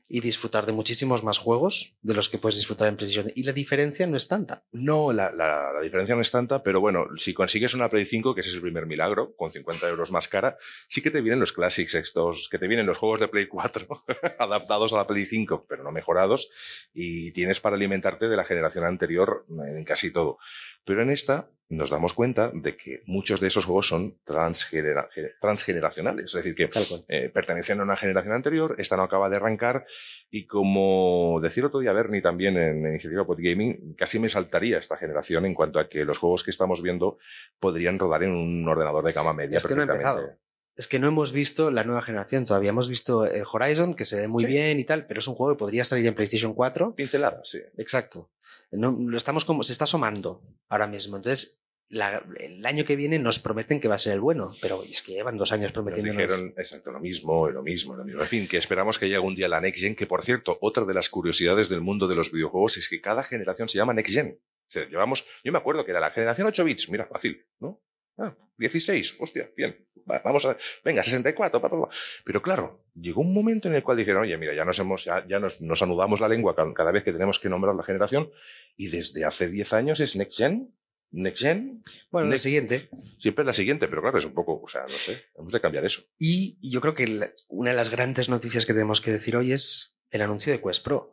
[0.07, 3.31] y disfrutar de muchísimos más juegos de los que puedes disfrutar en PlayStation.
[3.35, 4.63] Y la diferencia no es tanta.
[4.71, 8.33] No, la, la- la diferencia no es tanta, pero bueno, si consigues una Play 5,
[8.35, 11.39] que ese es el primer milagro, con 50 euros más cara, sí que te vienen
[11.39, 13.87] los Classics estos, que te vienen los juegos de Play 4
[14.39, 16.49] adaptados a la Play 5, pero no mejorados,
[16.93, 20.37] y tienes para alimentarte de la generación anterior en casi todo.
[20.85, 25.09] Pero en esta nos damos cuenta de que muchos de esos juegos son transgenera-
[25.41, 26.69] transgeneracionales, es decir, que
[27.07, 29.85] eh, pertenecen a una generación anterior, esta no acaba de arrancar
[30.29, 35.45] y como decía otro día Bernie también en Iniciativa Podgaming, casi me saltaría esta generación
[35.45, 37.17] en cuanto a que los juegos que estamos viendo
[37.59, 40.37] podrían rodar en un ordenador de gama media Es que no ha empezado.
[40.75, 42.69] Es que no hemos visto la nueva generación todavía.
[42.69, 44.49] Hemos visto eh, Horizon, que se ve muy Sí.
[44.51, 47.59] bien y tal, pero es un juego que podría salir en PlayStation 4 Pinceladas, sí.
[47.77, 48.31] Exacto.
[48.71, 51.17] No, lo estamos como, se está asomando ahora mismo.
[51.17, 51.59] Entonces,
[51.89, 55.03] la- el año que viene nos prometen que va a ser el bueno, pero es
[55.03, 56.17] que llevan dos años Nos prometiéndonos.
[56.17, 58.21] dijeron exacto lo mismo, lo mismo, lo mismo.
[58.23, 60.85] En fin, que esperamos que llegue un día la Next Gen, que por cierto, otra
[60.85, 64.11] de las curiosidades del mundo de los videojuegos es que cada generación se llama Next
[64.11, 64.39] Gen.
[64.41, 67.79] O sea, llevamos, yo me acuerdo que era la generación 8 bits, mira, fácil, ¿no?
[68.17, 69.75] Ah, 16, hostia, bien.
[70.09, 71.89] Va, vamos a venga, 64, pa, pa, pa.
[72.25, 75.25] Pero claro, llegó un momento en el cual dijeron, oye, mira, ya nos hemos, ya,
[75.27, 78.29] ya nos, nos anudamos la lengua ca- cada vez que tenemos que nombrar la generación,
[78.75, 80.75] y desde hace 10 años es Next Gen,
[81.11, 82.89] Next Gen, Bueno, Next- siguiente.
[83.17, 85.61] siempre es la siguiente, pero claro, es un poco, o sea, no sé, hemos de
[85.61, 86.01] cambiar eso.
[86.19, 89.53] Y yo creo que la- una de las grandes noticias que tenemos que decir hoy
[89.53, 91.11] es el anuncio de Quest Pro.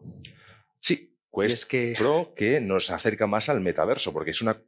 [0.80, 4.60] Sí, Quest es que Pro que nos acerca más al metaverso, porque es una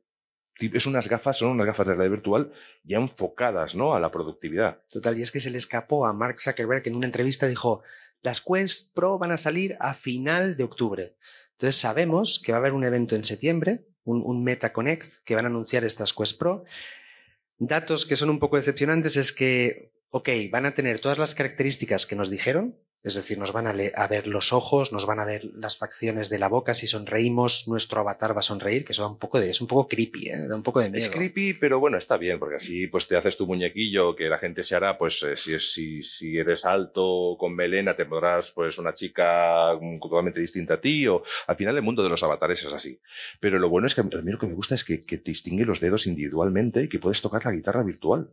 [0.59, 2.53] es unas gafas, son unas gafas de realidad virtual
[2.85, 3.95] ya enfocadas, ¿no?
[3.95, 4.83] A la productividad.
[4.89, 7.83] Total, y es que se le escapó a Mark Zuckerberg que en una entrevista dijo,
[8.23, 11.17] las Quest Pro van a salir a final de octubre.
[11.53, 15.35] Entonces sabemos que va a haber un evento en septiembre, un, un Meta Connect, que
[15.35, 16.65] van a anunciar estas Quest Pro.
[17.59, 22.07] Datos que son un poco decepcionantes es que, ok, van a tener todas las características
[22.07, 25.45] que nos dijeron, es decir, nos van a, ver los ojos, nos van a ver
[25.57, 29.09] las facciones de la boca, si sonreímos, nuestro avatar va a sonreír, que eso da
[29.09, 30.47] un poco de, es un poco creepy, ¿eh?
[30.49, 31.05] da un poco de miedo.
[31.05, 34.39] Es creepy, pero bueno, está bien, porque así pues te haces tu muñequillo que la
[34.39, 38.53] gente se hará, pues eh, si, es, si, si eres alto con melena te podrás
[38.53, 42.23] pues una chica mm, totalmente distinta a ti, o al final el mundo de los
[42.23, 43.01] avatares es así.
[43.41, 45.33] Pero lo bueno es que a mí lo que me gusta es que, que te
[45.33, 48.31] distingue los dedos individualmente y que puedes tocar la guitarra virtual.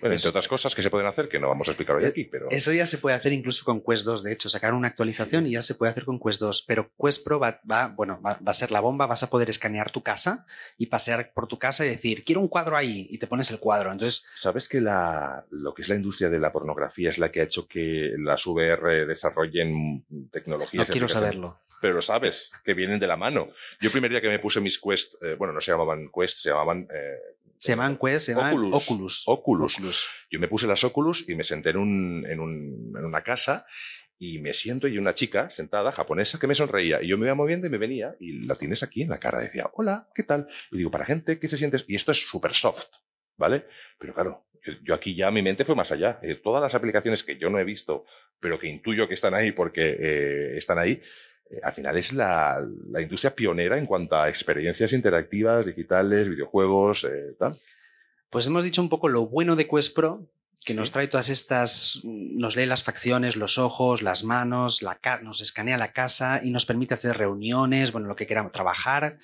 [0.00, 2.08] Bueno, entre otras cosas que se pueden hacer, que no vamos a explicar hoy Eh,
[2.08, 2.48] aquí, pero...
[2.50, 5.52] Eso ya se puede hacer incluso con Quest 2, de hecho, sacaron una actualización y
[5.52, 8.50] ya se puede hacer con Quest 2, pero Quest Pro va, va bueno, va, va,
[8.50, 10.46] a ser la bomba, vas a poder escanear tu casa
[10.76, 13.58] y pasear por tu casa y decir, quiero un cuadro ahí, y te pones el
[13.58, 13.92] cuadro.
[13.92, 17.40] Entonces, ¿Sabes que la, lo que es la industria de la pornografía es la que
[17.40, 20.88] ha hecho que las VR desarrollen tecnologías?
[20.88, 21.60] No quiero saberlo.
[21.80, 23.48] Pero lo sabes, que vienen de la mano.
[23.80, 26.38] Yo el primer día que me puse mis Quest, eh, bueno, no se llamaban Quest,
[26.38, 26.88] se llamaban...
[26.92, 28.74] Eh, se llaman Quest, se llaman Oculus.
[28.74, 29.24] Oculus.
[29.26, 29.76] Oculus.
[29.76, 30.06] Oculus.
[30.30, 32.77] Yo me puse las Oculus y me senté en, un, en, un, en
[33.08, 33.66] una casa
[34.18, 37.02] y me siento y una chica sentada, japonesa, que me sonreía.
[37.02, 39.40] Y yo me iba moviendo y me venía y la tienes aquí en la cara.
[39.40, 40.48] Decía, hola, ¿qué tal?
[40.72, 41.78] Y digo, para gente que se siente...
[41.86, 42.86] Y esto es súper soft,
[43.36, 43.66] ¿vale?
[43.98, 44.48] Pero claro,
[44.82, 46.18] yo, aquí ya mi mente fue más allá.
[46.22, 48.04] Eh, todas las aplicaciones que yo no he visto,
[48.40, 51.00] pero que intuyo que están ahí porque eh, están ahí,
[51.50, 57.06] eh, al final es la, la, industria pionera en cuanto a experiencias interactivas, digitales, videojuegos,
[57.38, 57.54] tal.
[58.30, 60.28] Pues hemos dicho un poco lo bueno de Quest Pro,
[60.64, 60.78] que sí.
[60.78, 65.78] nos trae todas estas, nos lee las facciones, los ojos, las manos, la nos escanea
[65.78, 69.18] la casa y nos permite hacer reuniones, bueno, lo que queramos, trabajar.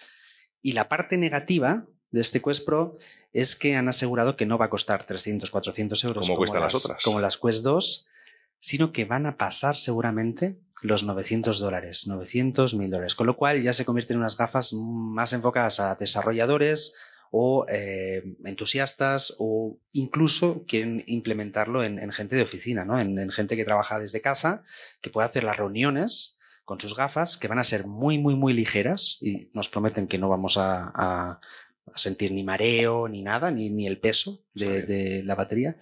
[0.62, 2.96] Y la parte negativa de este Quest Pro
[3.32, 6.62] es que han asegurado que no va a costar 300, 400 euros como, como cuestan
[6.62, 7.04] las, las, otras.
[7.04, 8.08] Como las Quest 2,
[8.60, 13.62] sino que van a pasar seguramente los 900 dólares, 900 mil dólares, con lo cual
[13.62, 16.94] ya se convierten en unas gafas más enfocadas a desarrolladores
[17.36, 23.00] o eh, entusiastas o incluso quieren implementarlo en, en gente de oficina, ¿no?
[23.00, 24.62] En, en, gente que trabaja desde casa,
[25.00, 28.52] que puede hacer las reuniones con sus gafas, que van a ser muy, muy, muy
[28.52, 31.40] ligeras y nos prometen que no vamos a, a,
[31.92, 34.86] a sentir ni mareo ni nada, ni, ni el peso de, sí.
[34.86, 35.76] de la batería.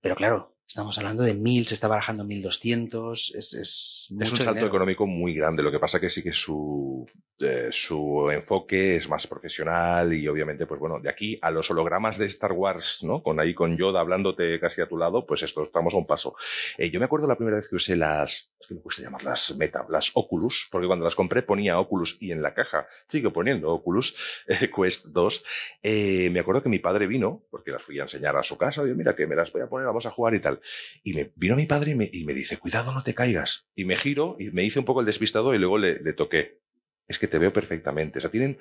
[0.00, 3.34] Pero claro, Estamos hablando de 1000, se está barajando 1200.
[3.34, 4.68] Es, es, es un salto dinero.
[4.68, 5.62] económico muy grande.
[5.62, 7.06] Lo que pasa que sí que su,
[7.42, 12.16] eh, su enfoque es más profesional y obviamente, pues bueno, de aquí a los hologramas
[12.16, 13.22] de Star Wars, ¿no?
[13.22, 16.36] Con ahí con Yoda hablándote casi a tu lado, pues esto estamos a un paso.
[16.78, 19.56] Eh, yo me acuerdo la primera vez que usé las, es que me gusta llamarlas
[19.58, 23.72] Meta, las Oculus, porque cuando las compré ponía Oculus y en la caja sigo poniendo
[23.72, 24.14] Oculus
[24.46, 25.44] eh, Quest 2.
[25.82, 28.96] me acuerdo que mi padre vino, porque las fui a enseñar a su casa, digo,
[28.96, 30.60] mira que me las voy a poner, vamos a jugar y tal.
[31.02, 33.68] Y me vino mi padre y me, y me, dice, cuidado, no te caigas.
[33.74, 36.60] Y me giro y me hice un poco el despistado y luego le, le toqué.
[37.08, 38.18] Es que te veo perfectamente.
[38.18, 38.58] O sea, tienen,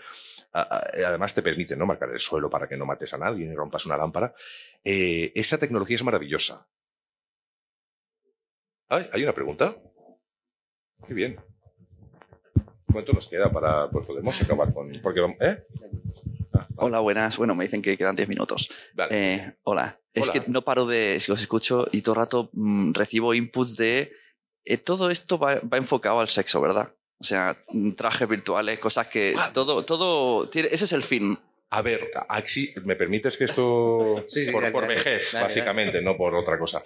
[0.54, 1.86] a, además te permiten ¿no?
[1.86, 4.34] marcar el suelo para que no mates a nadie ni rompas una lámpara.
[4.84, 6.68] Eh, esa tecnología es maravillosa.
[8.90, 9.76] Ay, ¿Hay una pregunta?
[11.08, 11.40] Qué bien.
[12.92, 15.64] ¿Cuánto nos queda para, pues podemos acabar con, porque, ¿eh?
[16.84, 17.38] Hola, buenas.
[17.38, 18.72] Bueno, me dicen que quedan 10 minutos.
[18.96, 19.36] Vale.
[19.36, 20.00] Eh, hola.
[20.14, 20.34] Es Hola.
[20.34, 24.12] que no paro de, si os escucho y todo el rato mmm, recibo inputs de
[24.66, 26.92] eh, todo esto va, va, enfocado al sexo, ¿verdad?
[27.20, 29.52] O sea, mm, trajes virtuales, cosas que ah.
[29.54, 31.38] todo, todo, tiene, ese es el fin.
[31.74, 35.46] A ver, Axi, ¿me permites que esto, sí, sí, por, dale, por dale, vejez, dale,
[35.46, 36.84] básicamente, no por otra cosa?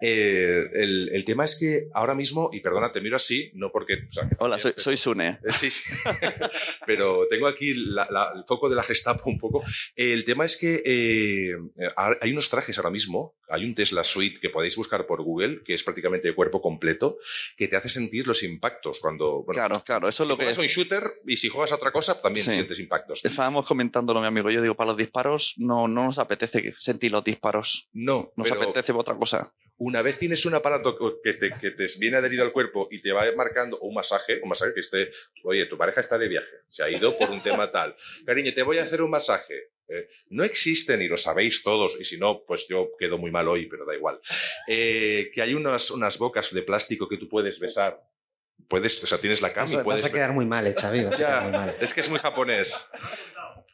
[0.00, 3.94] Eh, el, el, tema es que ahora mismo, y perdona, te miro así, no porque...
[4.08, 5.40] O sea, Hola, soy, soy Sune.
[5.44, 5.92] Eh, sí, sí.
[6.86, 9.64] pero tengo aquí la, la, el foco de la Gestapo un poco.
[9.96, 11.56] El tema es que eh,
[12.20, 15.74] hay unos trajes ahora mismo, hay un Tesla Suite que podéis buscar por Google, que
[15.74, 17.18] es prácticamente de cuerpo completo,
[17.56, 19.42] que te hace sentir los impactos cuando...
[19.42, 20.50] Bueno, claro, claro, eso es si lo que...
[20.50, 22.52] es un shooter y si juegas a otra cosa, también sí.
[22.52, 23.24] sientes impactos.
[23.24, 27.88] Estábamos comentándolo amigo, yo digo, para los disparos no, no nos apetece sentir los disparos.
[27.92, 28.32] No.
[28.36, 29.52] Nos apetece otra cosa.
[29.76, 33.12] Una vez tienes un aparato que te, que te viene adherido al cuerpo y te
[33.12, 35.10] va marcando un masaje, un masaje que esté,
[35.44, 37.94] oye, tu pareja está de viaje, se ha ido por un tema tal.
[38.26, 39.70] Cariño, te voy a hacer un masaje.
[39.88, 43.48] Eh, no existen, y lo sabéis todos, y si no, pues yo quedo muy mal
[43.48, 44.20] hoy, pero da igual.
[44.68, 48.00] Eh, que hay unas, unas bocas de plástico que tú puedes besar
[48.68, 50.02] puedes, o sea, tienes la cama y puedes.
[50.02, 51.04] Vas a quedar muy mal, eh, Xavi.
[51.04, 51.76] Vas ya, a quedar muy mal.
[51.80, 52.90] Es que es muy japonés.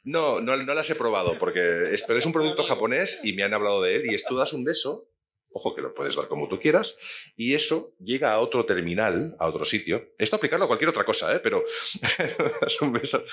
[0.04, 3.42] No, no, no las he probado porque es, pero es un producto japonés y me
[3.42, 5.08] han hablado de él y es tú das un beso,
[5.50, 6.98] ojo que lo puedes dar como tú quieras,
[7.36, 10.12] y eso llega a otro terminal, a otro sitio.
[10.18, 11.40] Esto aplicarlo a cualquier otra cosa, ¿eh?
[11.42, 11.64] pero
[12.60, 13.24] das un beso.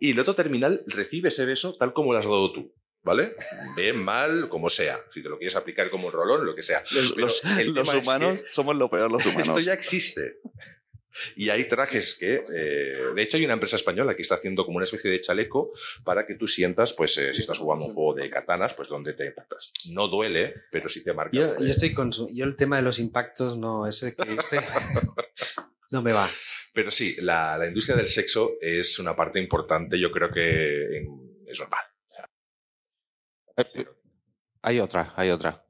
[0.00, 2.74] Y el otro terminal recibe ese beso tal como lo has dado tú.
[3.02, 3.36] ¿Vale?
[3.76, 4.98] Bien, mal, como sea.
[5.12, 6.82] Si te lo quieres aplicar como un rolón, lo que sea.
[6.90, 9.48] Los, los, los humanos es que somos lo peor, los humanos.
[9.48, 10.38] Esto ya existe.
[11.36, 14.76] Y hay trajes que, eh, de hecho, hay una empresa española que está haciendo como
[14.76, 15.72] una especie de chaleco
[16.02, 19.12] para que tú sientas, pues, eh, si estás jugando un juego de katanas, pues donde
[19.12, 19.72] te impactas.
[19.90, 21.36] No duele, pero sí te marca.
[21.36, 24.58] Yo, yo estoy con su, yo el tema de los impactos no, ese que este,
[25.90, 26.28] no me va.
[26.74, 31.46] Pero sí, la, la, industria del sexo es una parte importante, yo creo que en,
[31.46, 31.84] es normal.
[33.56, 33.86] Eh,
[34.60, 35.64] hay otra, hay otra.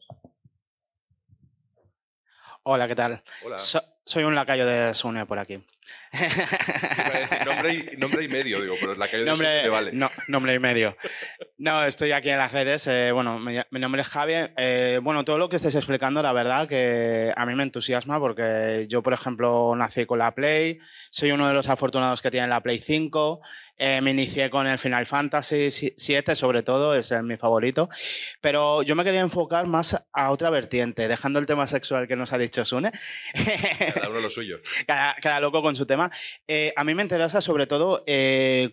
[2.62, 3.22] Hola, ¿qué tal?
[3.44, 3.58] Hola.
[3.58, 5.62] So soy un lacayo de Sune por aquí.
[7.46, 9.92] Nombre, y, nombre y medio, digo, pero la calle nombre, me vale.
[9.92, 10.96] No, nombre y medio.
[11.58, 12.86] No, estoy aquí en las redes.
[12.86, 14.34] Eh, bueno, mi, nombre es Javi.
[14.56, 18.86] Eh, bueno, todo lo que estáis explicando, la verdad que a mí me entusiasma porque
[18.88, 20.78] yo, por ejemplo, nací con la Play,
[21.10, 23.40] soy uno de los afortunados que tiene la Play 5,
[23.76, 27.88] eh, me inicié con el Final Fantasy 7, sobre todo, es mi favorito,
[28.40, 32.32] pero yo me quería enfocar más a otra vertiente, dejando el tema sexual que nos
[32.32, 32.92] ha dicho Sune.
[33.94, 34.60] Cada uno lo suyo.
[34.86, 36.03] Cada, cada loco con su tema.
[36.76, 38.04] A mí me interesa sobre todo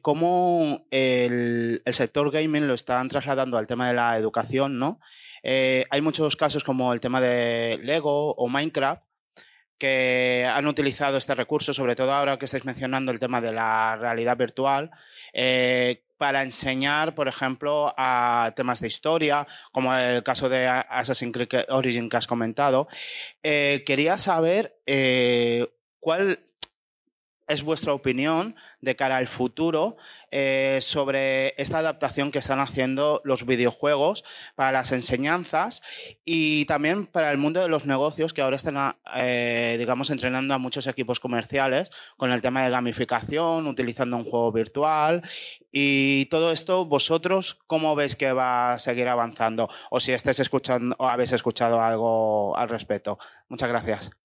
[0.02, 5.00] cómo el, el sector gaming lo están trasladando al tema de la educación, ¿no?
[5.44, 9.04] Eh, hay muchos casos como el tema de Lego o Minecraft
[9.78, 13.96] que han utilizado este recurso, sobre todo ahora que estáis mencionando el tema de la
[13.96, 14.92] realidad virtual,
[15.34, 21.66] eh, para enseñar, por ejemplo, a temas de historia, como el caso de Assassin's Creed
[21.70, 22.88] Origin que has comentado.
[23.42, 24.78] Eh, quería saber
[26.00, 26.40] cuál
[27.52, 29.98] es vuestra opinión de cara al futuro
[30.32, 34.24] eh, sobre esta adaptación que están haciendo los videojuegos
[34.56, 35.82] para las enseñanzas
[36.24, 40.58] y también para el mundo de los negocios que ahora están, eh, digamos, entrenando a
[40.58, 45.22] muchos equipos comerciales con el tema de gamificación, utilizando un juego virtual
[45.72, 49.70] y todo esto, vosotros, ¿cómo veis que va a seguir avanzando?
[49.90, 53.18] O si estáis escuchando o habéis escuchado algo al respecto.
[53.50, 54.21] Muchas gracias.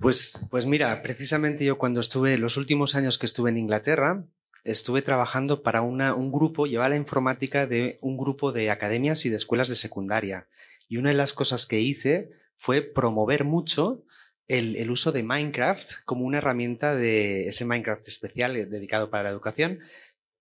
[0.00, 4.24] Pues, pues mira, precisamente yo cuando estuve, los últimos años que estuve en Inglaterra,
[4.64, 9.28] estuve trabajando para una, un grupo, llevaba la informática de un grupo de academias y
[9.28, 10.48] de escuelas de secundaria.
[10.88, 14.02] Y una de las cosas que hice fue promover mucho
[14.48, 19.30] el, el, uso de Minecraft como una herramienta de ese Minecraft especial dedicado para la
[19.30, 19.80] educación,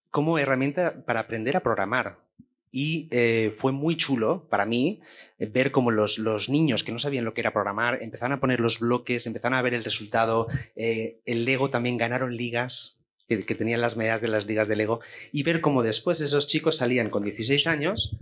[0.10, 2.29] como herramienta para aprender a programar.
[2.72, 5.02] Y eh, fue muy chulo para mí
[5.40, 8.40] eh, ver cómo los, los, niños que no sabían lo que era programar empezaron a
[8.40, 10.48] poner los bloques, empezaron a ver el resultado.
[10.76, 15.00] Eh, el Lego también ganaron ligas, que, tenían las medallas de las ligas de Lego,
[15.32, 18.16] y ver cómo después esos chicos salían con 16 años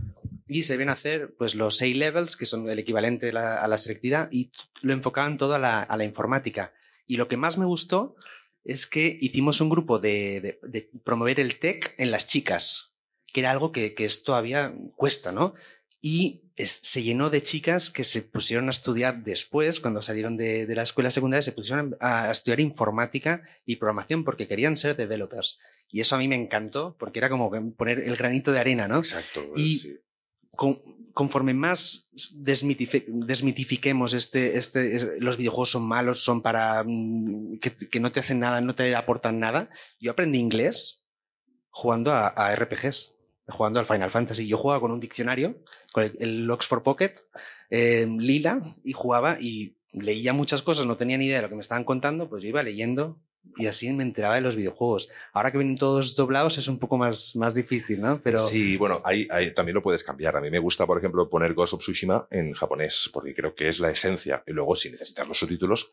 [0.48, 4.30] y se ven hacer pues, los A-levels, que son el equivalente a la, a selectividad,
[4.32, 6.74] y lo enfocaban todo a la, a informática.
[7.06, 8.16] Y lo que más me gustó
[8.64, 12.94] es que hicimos un grupo de, de promover el tech en las chicas
[13.34, 15.54] que era algo que, que es todavía cuesta, ¿no?
[16.02, 20.66] Y es, se llenó de chicas que se pusieron a estudiar después, cuando salieron de,
[20.66, 24.96] de, la escuela secundaria, se pusieron a, a, estudiar informática y programación porque querían ser
[24.96, 25.60] developers.
[25.90, 28.98] Y eso a mí me encantó porque era como poner el granito de arena, ¿no?
[28.98, 29.52] Exacto.
[29.56, 29.98] Y sí.
[30.56, 30.82] con,
[31.18, 38.00] conforme más desmitifi desmitifiquemos este, este, los videojuegos son malos, son para mm, que, que
[38.00, 39.70] no te hacen nada, no te aportan nada.
[40.00, 41.06] Yo aprendí inglés
[41.70, 43.17] jugando a, a RPGs
[43.48, 44.48] jugando al Final Fantasy.
[44.48, 47.14] Yo jugaba con un diccionario, con el, Oxford Pocket,
[47.70, 51.56] eh, lila, y jugaba y leía muchas cosas, no tenía ni idea de lo que
[51.56, 53.20] me estaban contando, pues yo iba leyendo
[53.56, 55.10] y así me enteraba de los videojuegos.
[55.34, 58.22] Ahora que vienen todos doblados es un poco más, más difícil, ¿no?
[58.22, 58.40] Pero...
[58.40, 60.36] Sí, bueno, ahí, ahí, también lo puedes cambiar.
[60.38, 63.68] A mí me gusta, por ejemplo, poner Ghost of Tsushima en japonés, porque creo que
[63.68, 64.44] es la esencia.
[64.46, 65.92] Y luego, sin necesitar los subtítulos,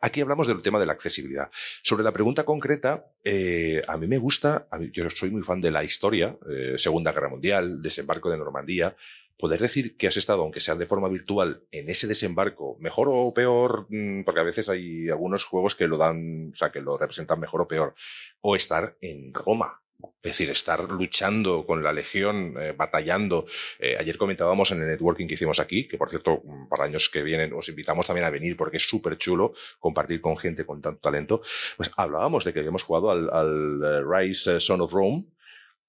[0.00, 1.50] aquí hablamos del tema de la accesibilidad.
[1.82, 5.60] Sobre la pregunta concreta, eh, a mí me gusta, a mí, yo soy muy fan
[5.60, 8.96] de la historia, eh, Segunda Guerra Mundial, desembarco de Normandía,
[9.38, 13.32] poder decir que has estado, aunque sea de forma virtual, en ese desembarco, mejor o
[13.32, 16.98] peor, mm, porque a veces hay algunos juegos que lo dan, o sea, que lo
[16.98, 17.94] representan mejor o peor,
[18.40, 19.80] o estar en Roma.
[20.22, 23.46] Es decir, estar luchando con la legión, eh, batallando.
[23.80, 27.22] Eh, ayer comentábamos en el networking que hicimos aquí, que por cierto, para años que
[27.22, 31.00] vienen os invitamos también a venir porque es súper chulo compartir con gente con tanto
[31.00, 31.42] talento.
[31.76, 35.24] Pues hablábamos de que habíamos jugado al, al Rise Son of Rome,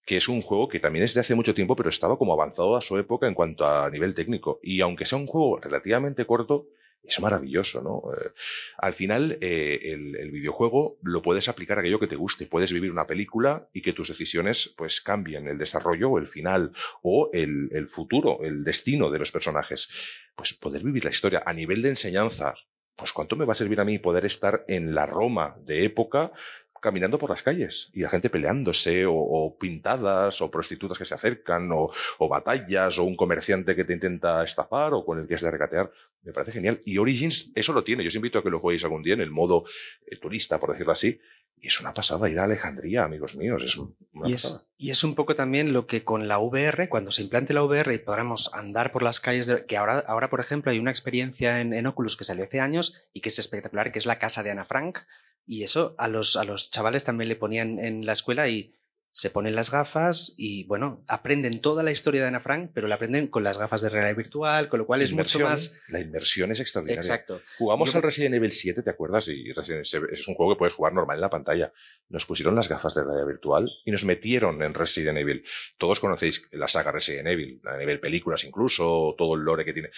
[0.09, 2.75] que es un juego que también es de hace mucho tiempo, pero estaba como avanzado
[2.75, 4.59] a su época en cuanto a nivel técnico.
[4.63, 6.65] Y aunque sea un juego relativamente corto,
[7.03, 8.11] es maravilloso, ¿no?
[8.15, 8.31] Eh,
[8.79, 12.47] al final, eh, el, videojuego lo puedes aplicar a aquello que te guste.
[12.47, 16.71] Puedes vivir una película y que tus decisiones pues cambien el desarrollo o el final
[17.03, 19.89] o el, el futuro, el destino de los personajes.
[20.35, 22.55] Pues poder vivir la historia a nivel de enseñanza,
[22.95, 26.31] pues cuánto me va a servir a mí poder estar en la Roma de época
[26.79, 31.15] caminando por las calles y la gente peleándose o, o pintadas o prostitutas que se
[31.15, 35.35] acercan o, o, batallas o un comerciante que te intenta estafar o con el que
[35.35, 35.91] es de recatear.
[36.23, 36.79] Me parece genial.
[36.85, 38.03] Y Origins eso lo tiene.
[38.03, 39.65] Yo os invito a que lo juguéis algún día en el modo
[40.05, 41.19] eh, turista, por decirlo así.
[41.61, 43.61] Y es una pasada ir a Alejandría, amigos míos.
[43.63, 44.35] Es una y, pasada.
[44.35, 47.63] es, y es un poco también lo que con la VR, cuando se implante la
[47.63, 50.91] VR y podamos andar por las calles, de, que ahora, ahora, por ejemplo, hay una
[50.91, 54.19] experiencia en, en Oculus que salió hace años y que es espectacular, que es la
[54.19, 54.99] casa de Ana Frank,
[55.45, 58.73] y eso a los, a los chavales también le ponían en la escuela y
[59.11, 62.95] se ponen las gafas y, bueno, aprenden toda la historia de Ana Frank, pero la
[62.95, 65.81] aprenden con las gafas de realidad virtual, con lo cual es mucho más...
[65.89, 67.01] La inversión es extraordinaria.
[67.01, 67.41] Exacto.
[67.57, 69.27] Jugamos Yo al Resident Evil 7, ¿te acuerdas?
[69.27, 71.73] Y Resident Evil es un juego que puedes jugar normal en la pantalla.
[72.07, 75.43] Nos pusieron las gafas de realidad virtual y nos metieron en Resident Evil.
[75.77, 79.89] Todos conocéis la saga Resident Evil, a nivel películas incluso, todo el lore que tiene.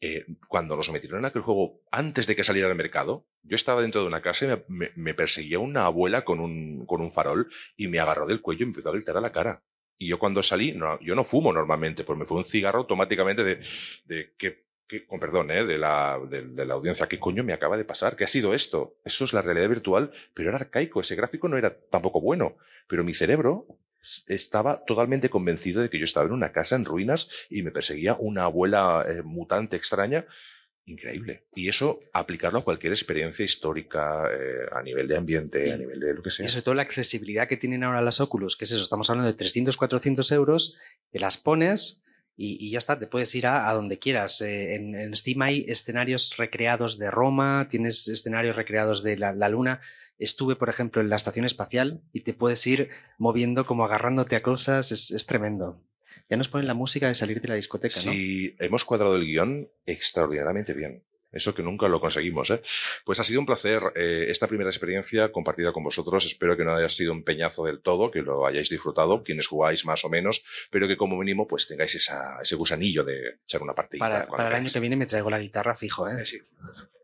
[0.00, 3.80] Eh, cuando nos metieron en aquel juego antes de que saliera al mercado, yo estaba
[3.80, 7.88] dentro de una casa y me, perseguía una abuela con un, con un farol y
[7.88, 9.62] me agarró del cuello y me empezó a gritar a la cara.
[9.96, 13.42] Y yo cuando salí, no, yo no fumo normalmente, pues me fue un cigarro automáticamente
[13.42, 13.60] de,
[14.04, 14.68] de que,
[15.06, 15.64] con perdón, ¿eh?
[15.64, 18.16] de, la, de, la audiencia, ¿qué coño me acaba de pasar?
[18.16, 18.96] ¿Qué ha sido esto?
[19.04, 23.04] Eso es la realidad virtual, pero era arcaico, ese gráfico no era tampoco bueno, pero
[23.04, 23.66] mi cerebro
[24.26, 28.16] estaba totalmente convencido de que yo estaba en una casa en ruinas y me perseguía
[28.18, 30.26] una abuela eh, mutante extraña.
[30.88, 31.44] Increíble.
[31.54, 36.14] Y eso aplicarlo a cualquier experiencia histórica, eh, a nivel de ambiente, a nivel de
[36.14, 36.46] lo que sea.
[36.46, 39.30] Y sobre todo la accesibilidad que tienen ahora las Oculus, que es eso, estamos hablando
[39.30, 40.78] de 300, 400 euros,
[41.10, 42.02] te las pones
[42.36, 44.40] y, y ya está, te puedes ir a, a donde quieras.
[44.40, 49.50] Eh, en, en Steam hay escenarios recreados de Roma, tienes escenarios recreados de la, la
[49.50, 49.82] Luna.
[50.18, 54.42] Estuve, por ejemplo, en la estación espacial y te puedes ir moviendo como agarrándote a
[54.42, 55.82] cosas, es, es tremendo.
[56.28, 58.12] Ya nos ponen la música de salir de la discoteca, ¿no?
[58.12, 61.02] Sí, hemos cuadrado el guion extraordinariamente bien.
[61.30, 62.50] Eso que nunca lo conseguimos.
[62.50, 62.62] ¿eh?
[63.04, 66.24] Pues ha sido un placer eh, esta primera experiencia compartida con vosotros.
[66.24, 69.84] Espero que no haya sido un peñazo del todo, que lo hayáis disfrutado, quienes jugáis
[69.84, 73.74] más o menos, pero que como mínimo pues tengáis esa, ese gusanillo de echar una
[73.74, 74.00] partida.
[74.00, 76.24] Para, para el año que viene me traigo la guitarra fijo, ¿eh?
[76.24, 76.40] Sí,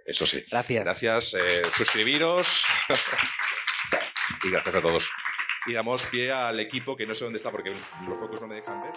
[0.06, 0.42] eso sí.
[0.50, 0.84] Gracias.
[0.84, 1.34] Gracias.
[1.34, 2.64] eh, suscribiros.
[4.44, 5.10] y gracias a todos.
[5.66, 8.56] Y damos pie al equipo que no sé dónde está porque los focos no me
[8.56, 8.92] dejan ver.